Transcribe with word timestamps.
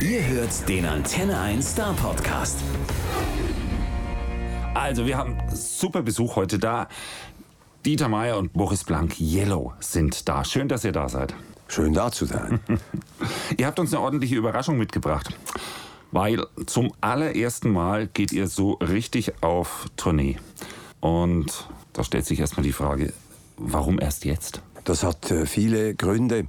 Ihr 0.00 0.26
hört 0.26 0.68
den 0.68 0.84
Antenne 0.86 1.38
1 1.38 1.70
Star 1.70 1.94
Podcast. 1.94 2.58
Also, 4.74 5.06
wir 5.06 5.16
haben 5.16 5.36
super 5.52 6.02
Besuch 6.02 6.34
heute 6.34 6.58
da. 6.58 6.88
Dieter 7.86 8.08
Meier 8.08 8.38
und 8.38 8.52
Boris 8.52 8.82
Blank 8.82 9.20
Yellow 9.20 9.72
sind 9.78 10.28
da. 10.28 10.44
Schön, 10.44 10.68
dass 10.68 10.84
ihr 10.84 10.90
da 10.90 11.08
seid. 11.08 11.34
Schön 11.68 11.92
da 11.92 12.10
zu 12.10 12.26
sein. 12.26 12.58
ihr 13.56 13.66
habt 13.66 13.78
uns 13.78 13.94
eine 13.94 14.02
ordentliche 14.02 14.34
Überraschung 14.34 14.78
mitgebracht. 14.78 15.28
Weil 16.10 16.44
zum 16.66 16.92
allerersten 17.00 17.70
Mal 17.70 18.08
geht 18.08 18.32
ihr 18.32 18.48
so 18.48 18.72
richtig 18.74 19.42
auf 19.42 19.86
Tournee. 19.96 20.38
Und 21.00 21.68
da 21.92 22.02
stellt 22.02 22.26
sich 22.26 22.40
erstmal 22.40 22.64
die 22.64 22.72
Frage, 22.72 23.12
warum 23.56 24.00
erst 24.00 24.24
jetzt? 24.24 24.60
Das 24.84 25.02
hat 25.02 25.30
äh, 25.30 25.46
viele 25.46 25.94
Gründe. 25.94 26.46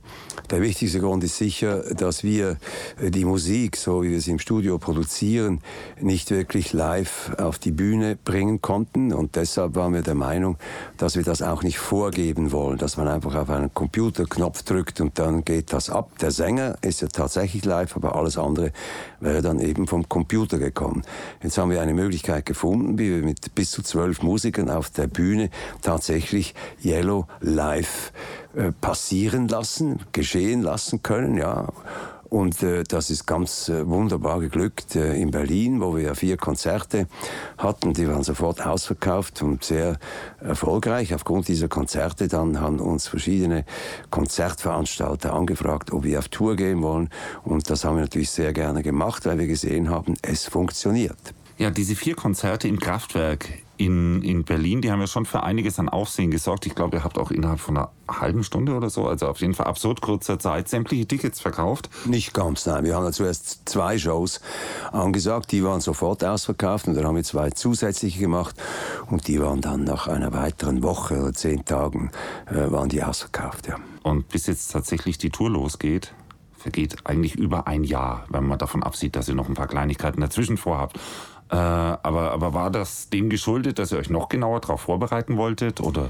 Der 0.52 0.62
wichtigste 0.62 1.00
Grund 1.00 1.24
ist 1.24 1.38
sicher, 1.38 1.84
dass 1.96 2.24
wir 2.24 2.58
äh, 3.02 3.10
die 3.10 3.24
Musik, 3.24 3.78
so 3.78 4.04
wie 4.04 4.12
wir 4.12 4.20
sie 4.20 4.32
im 4.32 4.40
Studio 4.40 4.78
produzieren, 4.78 5.62
nicht 6.02 6.32
wirklich 6.32 6.74
live 6.74 7.32
auf 7.38 7.60
die 7.60 7.72
Bühne 7.72 8.18
bringen 8.18 8.62
konnten. 8.62 9.14
Und 9.14 9.38
deshalb 9.38 9.76
waren 9.76 9.94
wir 9.94 10.02
der 10.02 10.16
Meinung, 10.16 10.58
dass 10.98 11.16
wir 11.16 11.24
das 11.24 11.42
auch 11.42 11.64
nicht 11.64 11.80
vorgeben 11.80 12.52
wollen, 12.52 12.78
dass 12.78 12.98
man 12.98 13.08
einfach 13.08 13.36
auf 13.36 13.50
einen 13.50 13.74
Computerknopf 13.74 14.64
drückt 14.64 15.00
und 15.00 15.18
dann 15.18 15.46
geht 15.46 15.72
das 15.72 15.90
ab. 15.90 16.12
Der 16.20 16.32
Sänger 16.32 16.78
ist 16.82 17.02
ja 17.02 17.08
tatsächlich 17.08 17.64
live, 17.64 17.96
aber 17.96 18.16
alles 18.16 18.38
andere 18.38 18.74
wäre 19.22 19.42
dann 19.42 19.60
eben 19.60 19.88
vom 19.88 20.10
Computer 20.10 20.60
gekommen. 20.60 21.04
Jetzt 21.42 21.58
haben 21.58 21.72
wir 21.72 21.82
eine 21.82 21.94
Möglichkeit 21.94 22.46
gefunden, 22.46 23.00
wie 23.00 23.12
wir 23.12 23.24
mit 23.24 23.56
bis 23.56 23.72
zu 23.72 23.82
zwölf 23.82 24.22
Musikern 24.22 24.70
auf 24.70 24.90
der 24.90 25.08
Bühne 25.08 25.50
tatsächlich 25.82 26.54
Yellow 26.84 27.28
live 27.40 28.12
passieren 28.82 29.48
lassen, 29.48 30.00
geschehen 30.12 30.62
lassen 30.62 31.04
können, 31.04 31.38
ja. 31.38 31.68
Und 32.30 32.64
äh, 32.64 32.84
das 32.84 33.10
ist 33.10 33.26
ganz 33.28 33.70
äh, 33.70 33.88
wunderbar 33.88 34.40
geglückt 34.40 34.96
äh, 34.96 35.16
in 35.16 35.32
Berlin, 35.32 35.80
wo 35.80 35.96
wir 35.96 36.04
ja 36.04 36.16
vier 36.16 36.36
Konzerte 36.36 37.08
hatten. 37.58 37.94
Die 37.94 38.08
waren 38.10 38.24
sofort 38.24 38.66
ausverkauft 38.66 39.42
und 39.42 39.64
sehr 39.64 39.98
erfolgreich. 40.42 41.14
Aufgrund 41.14 41.48
dieser 41.48 41.68
Konzerte 41.68 42.28
dann 42.28 42.60
haben 42.60 42.80
uns 42.80 43.08
verschiedene 43.08 43.64
Konzertveranstalter 44.10 45.34
angefragt, 45.34 45.94
ob 45.94 46.04
wir 46.04 46.20
auf 46.20 46.28
Tour 46.28 46.56
gehen 46.56 46.82
wollen. 46.82 47.10
Und 47.44 47.70
das 47.70 47.86
haben 47.86 47.96
wir 47.96 48.02
natürlich 48.02 48.32
sehr 48.32 48.54
gerne 48.54 48.82
gemacht, 48.82 49.26
weil 49.26 49.38
wir 49.38 49.48
gesehen 49.48 49.90
haben, 49.90 50.16
es 50.22 50.46
funktioniert. 50.46 51.34
Ja, 51.58 51.70
diese 51.70 51.96
vier 51.96 52.16
Konzerte 52.16 52.68
im 52.68 52.80
Kraftwerk 52.80 53.48
in, 53.78 54.22
in 54.22 54.44
Berlin, 54.44 54.82
die 54.82 54.92
haben 54.92 55.00
ja 55.00 55.08
schon 55.08 55.26
für 55.26 55.44
einiges 55.44 55.80
an 55.80 55.90
Aufsehen 55.90 56.32
gesorgt. 56.32 56.66
Ich 56.66 56.76
glaube, 56.76 56.98
ihr 56.98 57.04
habt 57.04 57.18
auch 57.18 57.32
innerhalb 57.32 57.60
von 57.60 57.78
einer 57.78 57.90
halben 58.08 58.44
Stunde 58.44 58.74
oder 58.74 58.90
so, 58.90 59.08
also 59.08 59.28
auf 59.28 59.42
jeden 59.42 59.54
Fall 59.54 59.68
absurd 59.68 60.02
kurzer 60.02 60.40
Zeit, 60.40 60.70
sämtliche 60.70 61.06
Tickets 61.08 61.40
verkauft. 61.40 61.90
Nicht 62.06 62.34
ganz, 62.34 62.66
nein. 62.66 62.86
Wir 62.86 62.96
haben 62.96 63.06
ja 63.06 63.12
zuerst 63.12 63.68
zwei 63.68 63.98
Shows 63.98 64.42
angesagt, 64.92 65.52
die 65.52 65.64
waren 65.64 65.82
sofort 65.82 66.24
ausverkauft 66.24 66.88
und 66.88 66.96
dann 66.96 67.06
haben 67.06 67.16
wir 67.16 67.24
zwei 67.24 67.50
zusätzliche 67.50 68.20
gemacht 68.20 68.56
und 69.10 69.28
die 69.28 69.42
waren 69.42 69.62
dann 69.62 69.84
nach 69.84 70.08
einer 70.08 70.34
weiteren 70.34 70.84
Woche 70.84 71.22
oder 71.22 71.34
zehn 71.34 71.66
Tagen 71.66 72.12
äh, 72.48 72.72
waren 72.72 72.90
die 72.90 73.04
ausverkauft, 73.04 73.68
ja. 73.68 73.78
Und 74.04 74.30
bis 74.30 74.46
jetzt 74.46 74.72
tatsächlich 74.72 75.18
die 75.18 75.32
Tour 75.32 75.50
losgeht, 75.50 76.14
vergeht 76.66 76.96
eigentlich 77.04 77.36
über 77.36 77.68
ein 77.68 77.84
Jahr, 77.84 78.26
wenn 78.30 78.48
man 78.48 78.58
davon 78.58 78.82
absieht, 78.82 79.16
dass 79.16 79.28
ihr 79.28 79.36
noch 79.36 79.48
ein 79.48 79.54
paar 79.54 79.68
Kleinigkeiten 79.68 80.22
dazwischen 80.22 80.58
vorhabt. 80.58 81.00
Äh, 81.50 81.56
aber, 81.56 82.32
aber 82.32 82.54
war 82.54 82.72
das 82.72 83.10
dem 83.10 83.30
geschuldet, 83.30 83.80
dass 83.80 83.92
ihr 83.92 83.98
euch 83.98 84.10
noch 84.10 84.30
genauer 84.30 84.62
darauf 84.62 84.82
vorbereiten 84.82 85.38
wolltet? 85.38 85.82
Oder? 85.82 86.10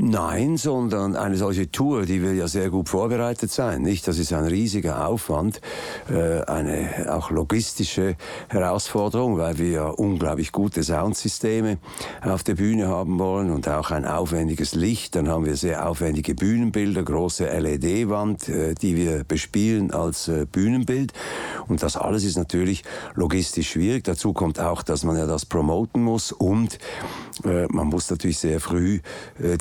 Nein, 0.00 0.56
sondern 0.56 1.16
eine 1.16 1.36
solche 1.36 1.72
Tour, 1.72 2.06
die 2.06 2.22
will 2.22 2.34
ja 2.34 2.46
sehr 2.46 2.70
gut 2.70 2.88
vorbereitet 2.88 3.50
sein, 3.50 3.82
nicht? 3.82 4.06
Das 4.06 4.20
ist 4.20 4.32
ein 4.32 4.44
riesiger 4.44 5.08
Aufwand, 5.08 5.60
äh, 6.08 6.40
eine 6.42 7.12
auch 7.12 7.32
logistische 7.32 8.14
Herausforderung, 8.48 9.38
weil 9.38 9.58
wir 9.58 9.98
unglaublich 9.98 10.52
gute 10.52 10.84
Soundsysteme 10.84 11.78
auf 12.22 12.44
der 12.44 12.54
Bühne 12.54 12.86
haben 12.86 13.18
wollen 13.18 13.50
und 13.50 13.68
auch 13.68 13.90
ein 13.90 14.04
aufwendiges 14.04 14.76
Licht. 14.76 15.16
Dann 15.16 15.28
haben 15.28 15.46
wir 15.46 15.56
sehr 15.56 15.88
aufwendige 15.88 16.36
Bühnenbilder, 16.36 17.02
große 17.02 17.46
LED-Wand, 17.46 18.48
äh, 18.50 18.74
die 18.76 18.94
wir 18.94 19.24
bespielen 19.24 19.90
als 19.90 20.28
äh, 20.28 20.46
Bühnenbild. 20.46 21.12
Und 21.66 21.82
das 21.82 21.96
alles 21.96 22.22
ist 22.22 22.36
natürlich 22.36 22.84
logistisch 23.16 23.70
schwierig. 23.70 24.04
Dazu 24.04 24.32
kommt 24.32 24.60
auch, 24.60 24.84
dass 24.84 25.02
man 25.02 25.16
ja 25.18 25.26
das 25.26 25.44
promoten 25.44 26.04
muss 26.04 26.30
und 26.30 26.78
man 27.44 27.86
muss 27.86 28.10
natürlich 28.10 28.38
sehr 28.38 28.60
früh 28.60 28.98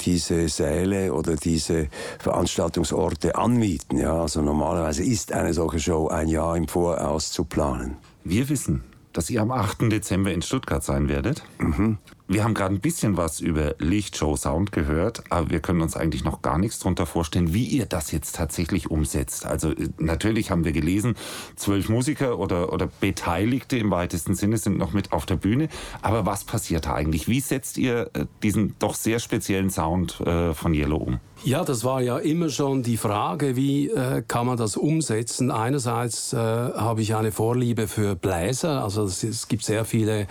diese 0.03 0.26
diese 0.27 0.49
Säle 0.49 1.13
oder 1.13 1.35
diese 1.35 1.87
Veranstaltungsorte 2.19 3.35
anmieten. 3.35 3.97
Ja, 3.97 4.21
also 4.21 4.41
normalerweise 4.41 5.03
ist 5.03 5.31
eine 5.31 5.53
solche 5.53 5.79
Show 5.79 6.07
ein 6.07 6.27
Jahr 6.27 6.55
im 6.55 6.67
Voraus 6.67 7.31
zu 7.31 7.45
planen. 7.45 7.97
Wir 8.23 8.49
wissen, 8.49 8.83
dass 9.13 9.29
ihr 9.29 9.41
am 9.41 9.51
8. 9.51 9.91
Dezember 9.91 10.31
in 10.31 10.41
Stuttgart 10.41 10.83
sein 10.83 11.09
werdet. 11.09 11.43
Mhm. 11.59 11.97
Wir 12.29 12.43
haben 12.43 12.53
gerade 12.53 12.75
ein 12.75 12.81
bisschen 12.81 13.15
was 13.15 13.39
über 13.39 13.75
Lichtshow 13.79 14.35
Sound 14.35 14.73
gehört, 14.73 15.23
aber 15.29 15.49
wir 15.49 15.61
können 15.61 15.79
uns 15.79 15.95
eigentlich 15.95 16.25
noch 16.25 16.41
gar 16.41 16.57
nichts 16.57 16.79
darunter 16.79 17.05
vorstellen, 17.05 17.53
wie 17.53 17.63
ihr 17.63 17.85
das 17.85 18.11
jetzt 18.11 18.35
tatsächlich 18.35 18.91
umsetzt. 18.91 19.45
Also 19.45 19.71
äh, 19.71 19.87
natürlich 19.97 20.51
haben 20.51 20.65
wir 20.65 20.73
gelesen, 20.73 21.15
zwölf 21.55 21.87
Musiker 21.87 22.37
oder, 22.37 22.73
oder 22.73 22.89
Beteiligte 22.99 23.77
im 23.77 23.91
weitesten 23.91 24.35
Sinne 24.35 24.57
sind 24.57 24.77
noch 24.77 24.91
mit 24.91 25.13
auf 25.13 25.25
der 25.25 25.37
Bühne. 25.37 25.69
Aber 26.01 26.25
was 26.25 26.43
passiert 26.43 26.85
da 26.85 26.95
eigentlich? 26.95 27.29
Wie 27.29 27.39
setzt 27.39 27.77
ihr 27.77 28.09
äh, 28.13 28.25
diesen 28.43 28.75
doch 28.77 28.95
sehr 28.95 29.19
speziellen 29.19 29.69
Sound 29.69 30.19
äh, 30.19 30.53
von 30.53 30.73
Yellow 30.73 30.97
um? 30.97 31.19
Ja, 31.43 31.63
das 31.63 31.83
war 31.83 32.01
ja 32.01 32.17
immer 32.17 32.49
schon 32.49 32.81
die 32.81 32.97
Frage, 32.97 33.55
wie 33.55 33.89
äh, 33.89 34.23
kann 34.27 34.47
man 34.47 34.57
das 34.57 34.75
umsetzen. 34.75 35.51
Einerseits 35.51 36.33
äh, 36.33 36.37
habe 36.37 37.01
ich 37.01 37.15
eine 37.15 37.31
Vorliebe 37.31 37.87
für 37.87 38.15
Bläser, 38.15 38.83
also 38.83 39.03
es, 39.03 39.23
es 39.23 39.47
gibt 39.47 39.63
sehr 39.63 39.85
viele 39.85 40.27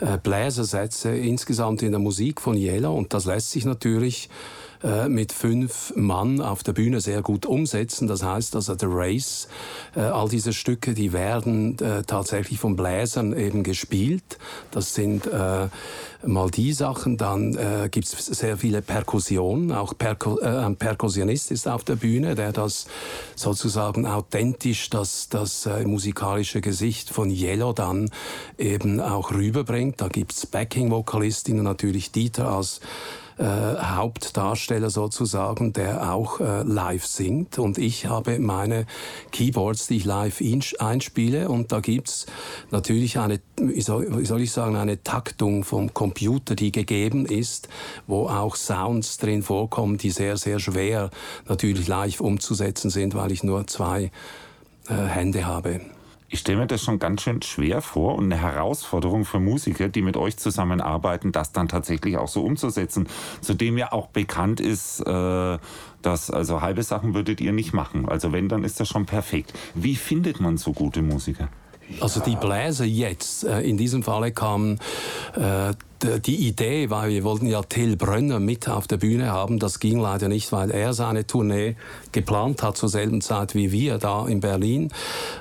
äh, 0.00 0.18
Bläsersätze 0.22 1.16
insgesamt 1.16 1.82
in 1.82 1.92
der 1.92 2.00
Musik 2.00 2.40
von 2.40 2.56
Yellow 2.56 2.94
und 2.94 3.14
das 3.14 3.24
lässt 3.24 3.52
sich 3.52 3.64
natürlich 3.64 4.28
äh, 4.82 5.08
mit 5.08 5.32
fünf 5.32 5.92
Mann 5.96 6.40
auf 6.40 6.62
der 6.62 6.72
Bühne 6.72 7.00
sehr 7.00 7.22
gut 7.22 7.46
umsetzen. 7.46 8.06
Das 8.06 8.22
heißt 8.22 8.54
also 8.54 8.76
The 8.78 8.86
Race, 8.88 9.48
äh, 9.96 10.00
all 10.00 10.28
diese 10.28 10.52
Stücke, 10.52 10.94
die 10.94 11.12
werden 11.12 11.78
äh, 11.80 12.02
tatsächlich 12.04 12.58
von 12.58 12.76
Bläsern 12.76 13.36
eben 13.36 13.62
gespielt. 13.62 14.38
Das 14.70 14.94
sind 14.94 15.26
äh, 15.26 15.68
mal 16.26 16.50
die 16.50 16.72
Sachen. 16.72 17.16
Dann 17.16 17.54
äh, 17.54 17.88
gibt 17.90 18.06
es 18.06 18.26
sehr 18.26 18.56
viele 18.56 18.82
Perkussionen. 18.82 19.72
Auch 19.72 19.96
Perku 19.96 20.38
äh, 20.38 20.46
ein 20.46 20.76
Perkussionist 20.76 21.50
ist 21.50 21.68
auf 21.68 21.84
der 21.84 21.96
Bühne, 21.96 22.34
der 22.34 22.52
das 22.52 22.86
sozusagen 23.34 24.06
authentisch 24.06 24.90
das, 24.90 25.28
das 25.28 25.66
äh, 25.66 25.84
musikalische 25.84 26.60
Gesicht 26.60 27.10
von 27.10 27.30
Yellow 27.30 27.72
dann 27.72 28.10
eben 28.58 29.00
auch 29.00 29.32
rüberbringt. 29.32 30.00
Da 30.00 30.08
gibt's 30.08 30.46
Backing-Vokalistinnen, 30.46 31.64
natürlich 31.64 32.12
Dieter 32.12 32.50
als 32.50 32.80
äh, 33.38 33.44
Hauptdarsteller 33.44 34.90
sozusagen, 34.90 35.72
der 35.72 36.12
auch 36.12 36.40
äh, 36.40 36.62
live 36.62 37.06
singt. 37.06 37.58
Und 37.58 37.78
ich 37.78 38.06
habe 38.06 38.38
meine 38.38 38.86
Keyboards, 39.30 39.86
die 39.86 39.96
ich 39.98 40.04
live 40.04 40.42
einspiele. 40.78 41.48
Und 41.48 41.72
da 41.72 41.80
gibt's 41.80 42.26
natürlich 42.70 43.18
eine, 43.18 43.40
wie 43.60 43.80
soll, 43.80 44.18
wie 44.18 44.26
soll 44.26 44.42
ich 44.42 44.52
sagen, 44.52 44.76
eine 44.76 45.02
Taktung 45.02 45.64
vom 45.64 45.94
Computer, 45.94 46.54
die 46.54 46.72
gegeben 46.72 47.26
ist, 47.26 47.68
wo 48.06 48.28
auch 48.28 48.56
Sounds 48.56 49.18
drin 49.18 49.42
vorkommen, 49.42 49.98
die 49.98 50.10
sehr, 50.10 50.36
sehr 50.36 50.58
schwer 50.58 51.10
natürlich 51.46 51.86
live 51.86 52.20
umzusetzen 52.20 52.90
sind, 52.90 53.14
weil 53.14 53.32
ich 53.32 53.42
nur 53.42 53.66
zwei 53.66 54.10
äh, 54.88 54.94
Hände 54.94 55.46
habe. 55.46 55.80
Ich 56.30 56.40
stelle 56.40 56.58
mir 56.58 56.66
das 56.66 56.82
schon 56.82 56.98
ganz 56.98 57.22
schön 57.22 57.40
schwer 57.40 57.80
vor 57.80 58.16
und 58.16 58.24
eine 58.24 58.40
Herausforderung 58.40 59.24
für 59.24 59.40
Musiker, 59.40 59.88
die 59.88 60.02
mit 60.02 60.16
euch 60.16 60.36
zusammenarbeiten, 60.36 61.32
das 61.32 61.52
dann 61.52 61.68
tatsächlich 61.68 62.18
auch 62.18 62.28
so 62.28 62.42
umzusetzen. 62.42 63.08
Zudem 63.40 63.78
ja 63.78 63.92
auch 63.92 64.08
bekannt 64.08 64.60
ist, 64.60 65.00
äh, 65.00 65.58
dass 66.02 66.30
also 66.30 66.60
halbe 66.60 66.82
Sachen 66.82 67.14
würdet 67.14 67.40
ihr 67.40 67.52
nicht 67.52 67.72
machen. 67.72 68.08
Also 68.08 68.30
wenn, 68.32 68.50
dann 68.50 68.62
ist 68.62 68.78
das 68.78 68.88
schon 68.88 69.06
perfekt. 69.06 69.54
Wie 69.74 69.96
findet 69.96 70.38
man 70.38 70.58
so 70.58 70.72
gute 70.72 71.00
Musiker? 71.00 71.48
Also 72.00 72.20
die 72.20 72.36
Bläser 72.36 72.84
jetzt, 72.84 73.44
äh, 73.44 73.62
in 73.62 73.78
diesem 73.78 74.02
Falle 74.02 74.30
kamen 74.30 74.78
äh, 75.34 75.72
die 76.04 76.48
Idee 76.48 76.90
war, 76.90 77.08
wir 77.08 77.24
wollten 77.24 77.46
ja 77.46 77.62
Till 77.62 77.96
Brönner 77.96 78.40
mit 78.40 78.68
auf 78.68 78.86
der 78.86 78.96
Bühne 78.96 79.32
haben. 79.32 79.58
Das 79.58 79.80
ging 79.80 79.98
leider 79.98 80.28
nicht, 80.28 80.52
weil 80.52 80.70
er 80.70 80.94
seine 80.94 81.26
Tournee 81.26 81.76
geplant 82.12 82.62
hat 82.62 82.76
zur 82.76 82.88
selben 82.88 83.20
Zeit 83.20 83.54
wie 83.54 83.72
wir 83.72 83.98
da 83.98 84.26
in 84.26 84.40
Berlin. 84.40 84.90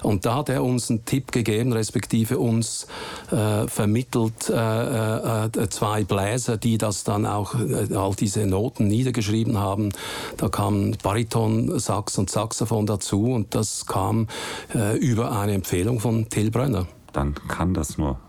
Und 0.04 0.26
da 0.26 0.36
hat 0.36 0.50
er 0.50 0.64
uns 0.64 0.90
einen 0.90 1.06
Tipp 1.06 1.32
gegeben, 1.32 1.74
respektive 1.74 2.40
uns 2.40 2.88
äh, 3.32 3.68
vermittelt 3.68 4.50
äh, 4.50 5.46
äh, 5.46 5.70
zwei 5.70 6.04
Bläser, 6.04 6.58
die 6.58 6.78
das 6.78 7.04
dann 7.04 7.26
auch 7.26 7.56
äh, 7.56 7.94
all 7.96 8.16
diese 8.16 8.46
Noten 8.46 8.88
niedergeschrieben 8.88 9.58
haben. 9.58 9.94
Da 10.38 10.50
kamen 10.50 10.98
Bariton, 11.02 11.80
Sax 11.80 12.18
und 12.18 12.30
Saxophon 12.30 12.86
dazu 12.86 13.34
und 13.34 13.54
das 13.56 13.86
kam 13.86 14.28
äh, 14.74 14.98
über 14.98 15.32
eine 15.32 15.54
Empfehlung 15.54 16.00
von 16.00 16.30
Till 16.30 16.52
Brönner. 16.52 16.88
Dann 17.14 17.36
kann 17.48 17.74
das 17.74 17.98
nur 17.98 18.20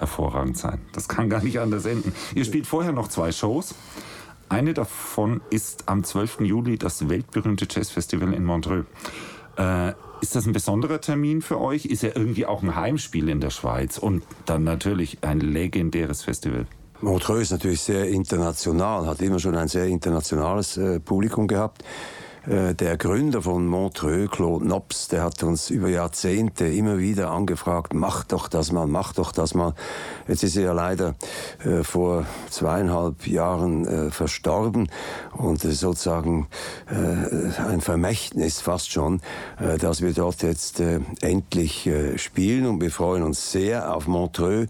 hervorragend 0.00 0.58
sein. 0.58 0.80
Das 0.92 1.08
kann 1.08 1.30
gar 1.30 1.42
nicht 1.42 1.60
anders 1.60 1.84
enden. 1.86 2.12
Ihr 2.34 2.44
spielt 2.44 2.66
vorher 2.66 2.92
noch 2.92 3.08
zwei 3.08 3.30
Shows. 3.30 3.74
Eine 4.48 4.74
davon 4.74 5.40
ist 5.50 5.84
am 5.86 6.02
12. 6.02 6.40
Juli 6.40 6.76
das 6.76 7.08
weltberühmte 7.08 7.68
Jazzfestival 7.70 8.34
in 8.34 8.44
Montreux. 8.44 8.84
Äh, 9.56 9.92
Ist 10.20 10.34
das 10.34 10.46
ein 10.46 10.52
besonderer 10.52 11.00
Termin 11.00 11.40
für 11.40 11.60
euch? 11.60 11.84
Ist 11.86 12.02
ja 12.02 12.10
irgendwie 12.14 12.46
auch 12.46 12.62
ein 12.62 12.74
Heimspiel 12.74 13.28
in 13.28 13.40
der 13.40 13.50
Schweiz 13.50 13.96
und 13.96 14.22
dann 14.46 14.64
natürlich 14.64 15.18
ein 15.22 15.40
legendäres 15.40 16.24
Festival. 16.24 16.66
Montreux 17.00 17.42
ist 17.42 17.50
natürlich 17.52 17.80
sehr 17.80 18.08
international, 18.08 19.06
hat 19.06 19.22
immer 19.22 19.38
schon 19.38 19.54
ein 19.56 19.68
sehr 19.68 19.86
internationales 19.86 20.76
äh, 20.76 21.00
Publikum 21.00 21.46
gehabt. 21.46 21.82
Äh, 22.46 22.74
der 22.74 22.96
Gründer 22.96 23.42
von 23.42 23.66
Montreux, 23.66 24.30
Claude 24.30 24.66
Nobs, 24.66 25.08
der 25.08 25.24
hat 25.24 25.42
uns 25.42 25.68
über 25.68 25.88
Jahrzehnte 25.88 26.66
immer 26.66 26.98
wieder 26.98 27.30
angefragt, 27.30 27.92
mach 27.92 28.24
doch 28.24 28.48
das 28.48 28.72
mal, 28.72 28.86
mach 28.86 29.12
doch 29.12 29.32
das 29.32 29.54
mal. 29.54 29.74
Jetzt 30.26 30.42
ist 30.42 30.56
er 30.56 30.64
ja 30.64 30.72
leider 30.72 31.14
äh, 31.64 31.82
vor 31.82 32.26
zweieinhalb 32.48 33.26
Jahren 33.26 33.86
äh, 33.86 34.10
verstorben 34.10 34.90
und 35.36 35.60
sozusagen 35.60 36.48
ein 36.88 37.80
Vermächtnis 37.80 38.60
fast 38.60 38.90
schon, 38.90 39.20
dass 39.78 40.02
wir 40.02 40.12
dort 40.12 40.42
jetzt 40.42 40.80
endlich 41.20 41.88
spielen 42.16 42.66
und 42.66 42.80
wir 42.80 42.90
freuen 42.90 43.22
uns 43.22 43.52
sehr 43.52 43.94
auf 43.94 44.06
Montreux. 44.06 44.68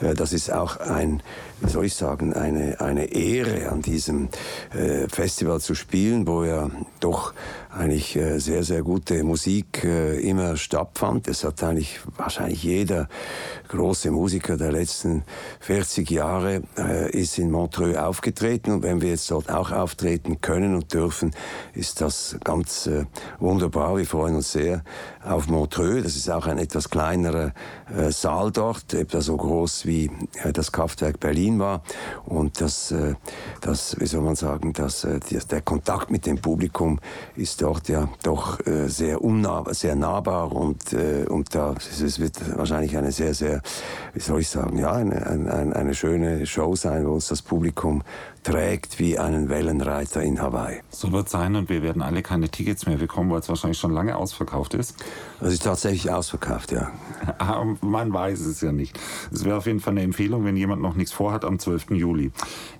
das 0.00 0.32
ist 0.32 0.52
auch 0.52 0.76
ein 0.78 1.22
wie 1.62 1.70
soll 1.70 1.84
ich 1.86 1.94
sagen, 1.94 2.32
eine, 2.32 2.80
eine 2.80 3.06
Ehre, 3.06 3.70
an 3.70 3.82
diesem 3.82 4.28
äh, 4.74 5.08
Festival 5.08 5.60
zu 5.60 5.74
spielen, 5.74 6.26
wo 6.26 6.44
ja 6.44 6.70
doch 7.00 7.34
eigentlich 7.74 8.16
äh, 8.16 8.38
sehr, 8.38 8.64
sehr 8.64 8.82
gute 8.82 9.24
Musik 9.24 9.84
äh, 9.84 10.20
immer 10.20 10.56
stattfand. 10.56 11.26
Es 11.28 11.42
hat 11.44 11.62
eigentlich 11.62 12.00
wahrscheinlich 12.16 12.62
jeder 12.62 13.08
große 13.68 14.10
Musiker 14.10 14.58
der 14.58 14.72
letzten 14.72 15.24
40 15.60 16.10
Jahre 16.10 16.62
äh, 16.76 17.10
ist 17.10 17.38
in 17.38 17.50
Montreux 17.50 17.96
aufgetreten. 17.96 18.72
Und 18.72 18.82
wenn 18.82 19.00
wir 19.00 19.08
jetzt 19.08 19.30
dort 19.30 19.50
auch 19.50 19.72
auftreten 19.72 20.40
können 20.40 20.74
und 20.74 20.92
dürfen, 20.92 21.34
ist 21.72 22.00
das 22.00 22.36
ganz 22.44 22.88
wunderbar. 23.38 23.96
Wir 23.96 24.06
freuen 24.06 24.36
uns 24.36 24.52
sehr 24.52 24.82
auf 25.24 25.48
Montreux. 25.48 26.02
Das 26.02 26.16
ist 26.16 26.28
auch 26.30 26.46
ein 26.46 26.58
etwas 26.58 26.90
kleinerer 26.90 27.52
Saal 28.10 28.50
dort, 28.50 28.92
etwa 28.94 29.20
so 29.20 29.36
groß 29.36 29.86
wie 29.86 30.10
das 30.52 30.72
Kraftwerk 30.72 31.20
Berlin 31.20 31.58
war. 31.58 31.82
Und 32.24 32.60
das, 32.60 32.94
das 33.60 33.98
wie 33.98 34.06
soll 34.06 34.22
man 34.22 34.34
sagen, 34.34 34.72
das, 34.72 35.06
der 35.50 35.62
Kontakt 35.62 36.10
mit 36.10 36.26
dem 36.26 36.38
Publikum 36.38 36.98
ist 37.36 37.61
dort 37.62 37.88
ja 37.88 38.08
doch 38.22 38.64
äh, 38.66 38.88
sehr 38.88 39.22
unnahbar, 39.22 39.74
sehr 39.74 39.94
nahbar 39.94 40.52
und, 40.52 40.92
äh, 40.92 41.24
und 41.28 41.54
da 41.54 41.74
es 41.78 42.18
wird 42.18 42.36
wahrscheinlich 42.58 42.96
eine 42.96 43.12
sehr, 43.12 43.34
sehr, 43.34 43.62
wie 44.14 44.20
soll 44.20 44.40
ich 44.40 44.48
sagen, 44.48 44.78
ja, 44.78 44.92
eine, 44.92 45.26
eine, 45.26 45.76
eine 45.76 45.94
schöne 45.94 46.44
Show 46.44 46.74
sein, 46.74 47.06
wo 47.06 47.12
uns 47.12 47.28
das 47.28 47.40
Publikum 47.40 48.02
trägt 48.42 48.98
wie 48.98 49.18
einen 49.18 49.48
Wellenreiter 49.48 50.22
in 50.22 50.40
Hawaii. 50.40 50.80
So 50.90 51.12
wird 51.12 51.28
sein 51.28 51.54
und 51.54 51.68
wir 51.68 51.82
werden 51.82 52.02
alle 52.02 52.22
keine 52.22 52.48
Tickets 52.48 52.86
mehr 52.86 52.96
bekommen, 52.96 53.30
weil 53.30 53.38
es 53.38 53.48
wahrscheinlich 53.48 53.78
schon 53.78 53.92
lange 53.92 54.16
ausverkauft 54.16 54.74
ist. 54.74 54.96
Es 55.40 55.52
ist 55.52 55.62
tatsächlich 55.62 56.10
ausverkauft, 56.10 56.72
ja. 56.72 56.90
Ah, 57.38 57.64
man 57.80 58.12
weiß 58.12 58.40
es 58.40 58.60
ja 58.60 58.72
nicht. 58.72 58.98
Es 59.32 59.44
wäre 59.44 59.56
auf 59.56 59.66
jeden 59.66 59.80
Fall 59.80 59.92
eine 59.92 60.02
Empfehlung, 60.02 60.44
wenn 60.44 60.56
jemand 60.56 60.82
noch 60.82 60.94
nichts 60.94 61.12
vorhat, 61.12 61.44
am 61.44 61.58
12. 61.58 61.90
Juli. 61.92 62.32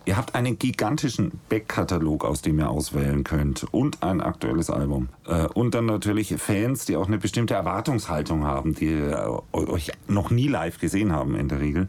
Ihr 0.05 0.17
habt 0.17 0.35
einen 0.35 0.59
gigantischen 0.59 1.41
Backkatalog, 1.49 2.25
aus 2.25 2.43
dem 2.43 2.59
ihr 2.59 2.69
auswählen 2.69 3.23
könnt 3.23 3.65
und 3.73 4.03
ein 4.03 4.21
aktuelles 4.21 4.69
Album. 4.69 5.09
Äh, 5.27 5.47
und 5.47 5.75
dann 5.75 5.87
natürlich 5.87 6.35
Fans, 6.39 6.87
die 6.87 6.97
auch 6.97 7.07
eine 7.07 7.19
bestimmte 7.19 7.55
Erwartungshaltung 7.55 8.45
haben, 8.45 8.75
die 8.75 8.93
äh, 8.93 9.39
euch 9.53 9.93
noch 10.09 10.31
nie 10.31 10.49
live 10.49 10.79
gesehen 10.79 11.13
haben 11.13 11.37
in 11.37 11.49
der 11.49 11.61
Regel. 11.61 11.87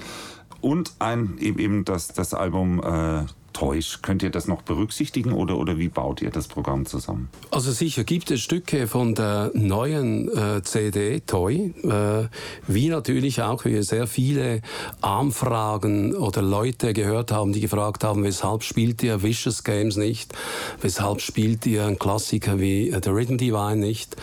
Und 0.61 0.93
ein 0.99 1.37
eben 1.39 1.85
das, 1.85 2.09
das 2.09 2.33
Album 2.33 2.79
äh, 2.79 3.25
täuscht. 3.53 4.03
Könnt 4.03 4.23
ihr 4.23 4.29
das 4.29 4.47
noch 4.47 4.61
berücksichtigen 4.61 5.33
oder, 5.33 5.57
oder 5.57 5.77
wie 5.77 5.89
baut 5.89 6.21
ihr 6.21 6.31
das 6.31 6.47
Programm 6.47 6.85
zusammen? 6.85 7.29
Also 7.51 7.71
sicher 7.71 8.03
gibt 8.03 8.31
es 8.31 8.41
Stücke 8.41 8.87
von 8.87 9.15
der 9.15 9.51
neuen 9.53 10.29
äh, 10.35 10.61
CD 10.63 11.21
Toy, 11.21 11.73
äh, 11.83 12.27
wie 12.67 12.89
natürlich 12.89 13.41
auch 13.41 13.65
wir 13.65 13.83
sehr 13.83 14.07
viele 14.07 14.61
Anfragen 15.01 16.15
oder 16.15 16.41
Leute 16.41 16.93
gehört 16.93 17.31
haben, 17.31 17.53
die 17.53 17.61
gefragt 17.61 18.03
haben, 18.03 18.23
weshalb 18.23 18.63
spielt 18.63 19.03
ihr 19.03 19.23
Vicious 19.23 19.63
Games 19.63 19.95
nicht, 19.95 20.33
weshalb 20.81 21.21
spielt 21.21 21.65
ihr 21.65 21.85
einen 21.85 21.99
Klassiker 21.99 22.59
wie 22.59 22.89
äh, 22.89 22.99
The 23.03 23.09
Rhythm 23.09 23.37
Divine 23.37 23.77
nicht. 23.77 24.15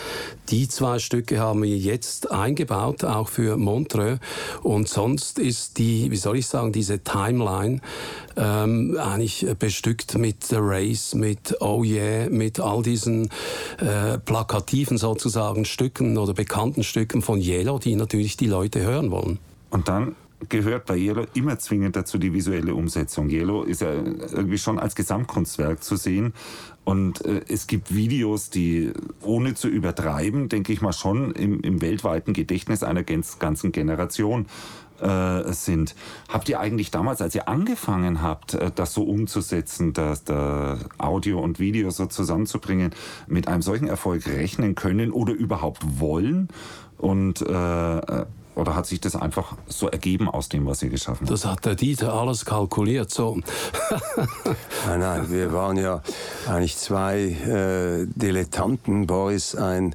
Die 0.51 0.67
zwei 0.67 0.99
Stücke 0.99 1.39
haben 1.39 1.63
wir 1.63 1.77
jetzt 1.77 2.33
eingebaut, 2.33 3.05
auch 3.05 3.29
für 3.29 3.57
Montreux. 3.57 4.19
Und 4.63 4.89
sonst 4.89 5.39
ist 5.39 5.79
die, 5.79 6.11
wie 6.11 6.17
soll 6.17 6.39
ich 6.39 6.49
sagen, 6.49 6.73
diese 6.73 7.05
Timeline 7.05 7.81
ähm, 8.37 8.97
eigentlich 9.21 9.47
bestückt 9.59 10.17
mit 10.17 10.45
The 10.45 10.57
Race, 10.59 11.15
mit 11.15 11.57
Oh 11.61 11.85
Yeah, 11.85 12.31
mit 12.31 12.59
all 12.59 12.83
diesen 12.83 13.29
äh, 13.79 14.19
plakativen 14.19 14.97
sozusagen 14.97 15.67
Stücken 15.67 16.17
oder 16.17 16.33
bekannten 16.33 16.83
Stücken 16.83 17.21
von 17.21 17.39
Yellow, 17.39 17.79
die 17.79 17.97
natürlich 17.97 18.39
die 18.39 18.47
Leute 18.47 18.81
hören 18.81 19.11
wollen. 19.11 19.39
Und 19.69 19.89
dann 19.89 20.17
gehört 20.49 20.87
bei 20.87 20.97
Yellow 20.97 21.27
immer 21.35 21.59
zwingend 21.59 21.97
dazu 21.97 22.17
die 22.17 22.33
visuelle 22.33 22.75
Umsetzung. 22.75 23.29
Yellow 23.29 23.63
ist 23.63 23.83
ja 23.83 23.93
irgendwie 23.93 24.57
schon 24.57 24.79
als 24.79 24.95
Gesamtkunstwerk 24.95 25.83
zu 25.85 25.97
sehen. 25.97 26.33
Und 26.85 27.23
äh, 27.27 27.43
es 27.47 27.67
gibt 27.67 27.95
Videos, 27.95 28.49
die 28.49 28.91
ohne 29.21 29.55
zu 29.55 29.69
übertreiben, 29.69 30.49
denke 30.49 30.73
ich 30.73 30.81
mal, 30.81 30.95
schon 30.95 31.33
im, 31.33 31.61
im 31.61 31.83
weltweiten 31.83 32.33
Gedächtnis 32.33 32.83
einer 32.83 33.03
ganzen 33.03 33.71
Generation 33.71 34.47
äh, 35.01 35.53
sind. 35.53 35.95
Habt 36.29 36.49
ihr 36.49 36.61
eigentlich 36.61 36.91
damals, 36.91 37.23
als 37.23 37.35
ihr 37.35 37.49
angefangen 37.49 38.23
habt, 38.23 38.55
äh, 38.55 38.71
das 38.75 38.95
so 38.95 39.03
umzusetzen, 39.03 39.93
dass 39.93 40.25
da 40.25 40.79
Audio 40.99 41.41
und 41.41 41.59
Video 41.59 41.91
so 41.91 42.07
zusammenzubringen, 42.07 42.93
mit 43.27 43.49
einem 43.49 43.63
solchen 43.63 43.89
Erfolg 43.89 44.27
rechnen 44.27 44.75
können 44.75 45.11
oder 45.11 45.33
überhaupt 45.33 46.01
wollen? 46.01 46.49
Und 46.99 47.43
äh, 47.43 47.99
äh 47.99 48.27
oder 48.57 48.75
hat 48.75 48.87
sich 48.87 49.01
das 49.01 49.17
einfach 49.17 49.57
so 49.69 49.89
ergeben 49.89 50.29
aus 50.29 50.49
dem, 50.49 50.67
was 50.67 50.83
ihr 50.83 50.91
geschaffen 50.91 51.21
habt? 51.21 51.31
Das 51.31 51.47
hat 51.47 51.65
der 51.65 51.77
Dieter 51.77 52.13
alles 52.13 52.45
kalkuliert, 52.45 53.11
so. 53.11 53.39
nein, 54.87 55.01
nein, 55.01 55.31
wir 55.31 55.53
waren 55.53 55.77
ja 55.77 56.03
eigentlich 56.47 56.77
zwei 56.77 57.21
äh, 57.21 58.07
Dilettanten. 58.07 59.07
Boris, 59.07 59.55
ein 59.55 59.95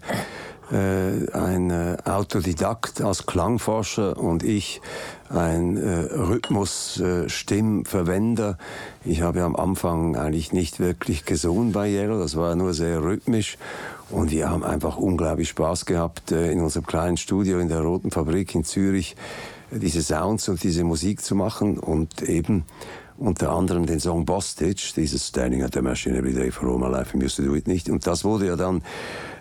äh, 0.72 1.30
ein 1.32 1.70
äh, 1.70 1.98
Autodidakt 2.06 3.02
als 3.02 3.26
Klangforscher 3.26 4.18
und 4.18 4.44
ich 4.44 4.82
ein 5.30 5.78
äh, 5.78 6.14
Rhythmus-Stimmverwender. 6.14 8.58
Äh, 9.06 9.10
ich 9.10 9.22
habe 9.22 9.44
am 9.44 9.56
Anfang 9.56 10.16
eigentlich 10.16 10.54
nicht 10.54 10.80
wirklich 10.80 11.26
gesungen 11.26 11.72
bei 11.72 11.90
Yellow, 11.90 12.20
das 12.20 12.36
war 12.36 12.56
nur 12.56 12.74
sehr 12.74 13.04
rhythmisch 13.04 13.58
und 14.10 14.32
wir 14.32 14.50
haben 14.50 14.64
einfach 14.64 14.98
unglaublich 14.98 15.50
Spaß 15.50 15.86
gehabt 15.86 16.32
äh, 16.32 16.52
in 16.52 16.62
unserem 16.62 16.86
kleinen 16.86 17.18
Studio 17.18 17.60
in 17.60 17.70
der 17.70 17.82
Roten 17.82 18.12
Fabrik 18.12 18.54
in 18.56 18.63
Zürich 18.63 19.16
diese 19.72 20.01
Sounds 20.01 20.48
und 20.48 20.63
diese 20.63 20.84
Musik 20.84 21.22
zu 21.22 21.36
machen 21.36 21.80
und 21.80 22.22
eben 22.22 22.66
unter 23.17 23.51
anderem 23.51 23.86
den 23.86 24.00
Song 24.00 24.25
Bostage, 24.25 24.93
dieses 24.95 25.27
Standing 25.27 25.63
at 25.63 25.74
the 25.74 25.81
Machine 25.81 26.17
Every 26.17 26.34
Day 26.34 26.51
for 26.51 26.69
All 26.69 26.77
My 26.77 26.89
Life, 26.89 27.17
I 27.17 27.24
Used 27.24 27.38
to 27.38 27.43
Do 27.43 27.55
It 27.55 27.67
nicht. 27.67 27.89
Und 27.89 28.05
das 28.07 28.24
wurde 28.24 28.48
ja 28.48 28.55
dann 28.55 28.81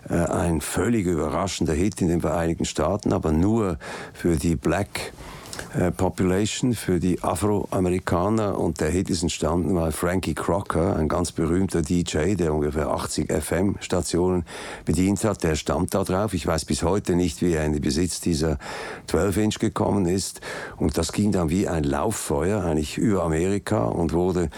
äh, 0.09 0.13
ein 0.13 0.61
völlig 0.61 1.05
überraschender 1.05 1.73
Hit 1.73 2.01
in 2.01 2.07
den 2.07 2.21
Vereinigten 2.21 2.65
Staaten, 2.65 3.13
aber 3.13 3.31
nur 3.31 3.77
für 4.13 4.35
die 4.37 4.55
Black 4.55 5.13
äh, 5.77 5.91
Population 5.91 6.73
für 6.73 6.99
die 6.99 7.21
Afroamerikaner 7.21 8.57
und 8.57 8.81
der 8.81 8.89
Hit 8.89 9.09
ist 9.09 9.23
entstanden, 9.23 9.75
weil 9.75 9.91
Frankie 9.91 10.33
Crocker, 10.33 10.95
ein 10.95 11.07
ganz 11.07 11.31
berühmter 11.31 11.81
DJ, 11.81 12.35
der 12.35 12.53
ungefähr 12.53 12.87
80 12.87 13.31
FM-Stationen 13.31 14.45
bedient 14.85 15.23
hat, 15.23 15.43
der 15.43 15.55
stammt 15.55 15.93
da 15.93 16.03
drauf. 16.03 16.33
Ich 16.33 16.45
weiß 16.45 16.65
bis 16.65 16.83
heute 16.83 17.15
nicht, 17.15 17.41
wie 17.41 17.53
er 17.53 17.65
in 17.65 17.73
den 17.73 17.81
Besitz 17.81 18.21
dieser 18.21 18.57
12-Inch 19.09 19.59
gekommen 19.59 20.05
ist 20.05 20.41
und 20.77 20.97
das 20.97 21.11
ging 21.11 21.31
dann 21.31 21.49
wie 21.49 21.67
ein 21.67 21.83
Lauffeuer 21.83 22.63
eigentlich 22.63 22.97
über 22.97 23.23
Amerika 23.23 23.85
und 23.85 24.13
wurde 24.13 24.49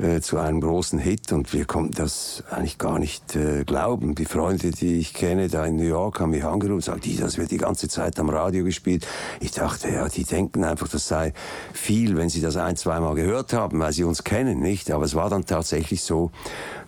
äh, 0.00 0.20
zu 0.20 0.38
einem 0.38 0.60
großen 0.60 0.98
Hit 0.98 1.32
und 1.32 1.52
wir 1.52 1.64
konnten 1.64 1.92
das 1.94 2.44
eigentlich 2.50 2.78
gar 2.78 2.98
nicht 2.98 3.36
äh, 3.36 3.64
glauben. 3.64 4.14
Die 4.14 4.24
Freunde, 4.24 4.70
die 4.70 4.98
ich 4.98 5.12
kenne 5.12 5.48
da 5.48 5.66
in 5.66 5.76
New 5.76 5.82
York, 5.82 6.20
haben 6.20 6.30
mich 6.30 6.44
angerufen 6.44 6.74
und 6.74 6.78
gesagt, 6.78 7.20
das 7.20 7.38
wird 7.38 7.50
die 7.50 7.58
ganze 7.58 7.88
Zeit 7.88 8.18
am 8.18 8.30
Radio 8.30 8.64
gespielt. 8.64 9.06
Ich 9.40 9.50
dachte, 9.50 9.90
ja, 9.90 10.08
die 10.08 10.24
denken 10.24 10.64
einfach, 10.64 10.88
das 10.88 11.08
sei 11.08 11.34
viel, 11.72 12.16
wenn 12.16 12.28
sie 12.28 12.40
das 12.40 12.56
ein, 12.56 12.76
zweimal 12.76 13.14
gehört 13.14 13.52
haben, 13.52 13.80
weil 13.80 13.92
sie 13.92 14.04
uns 14.04 14.24
kennen, 14.24 14.60
nicht? 14.60 14.90
Aber 14.90 15.04
es 15.04 15.14
war 15.14 15.28
dann 15.28 15.44
tatsächlich 15.44 16.02
so, 16.02 16.30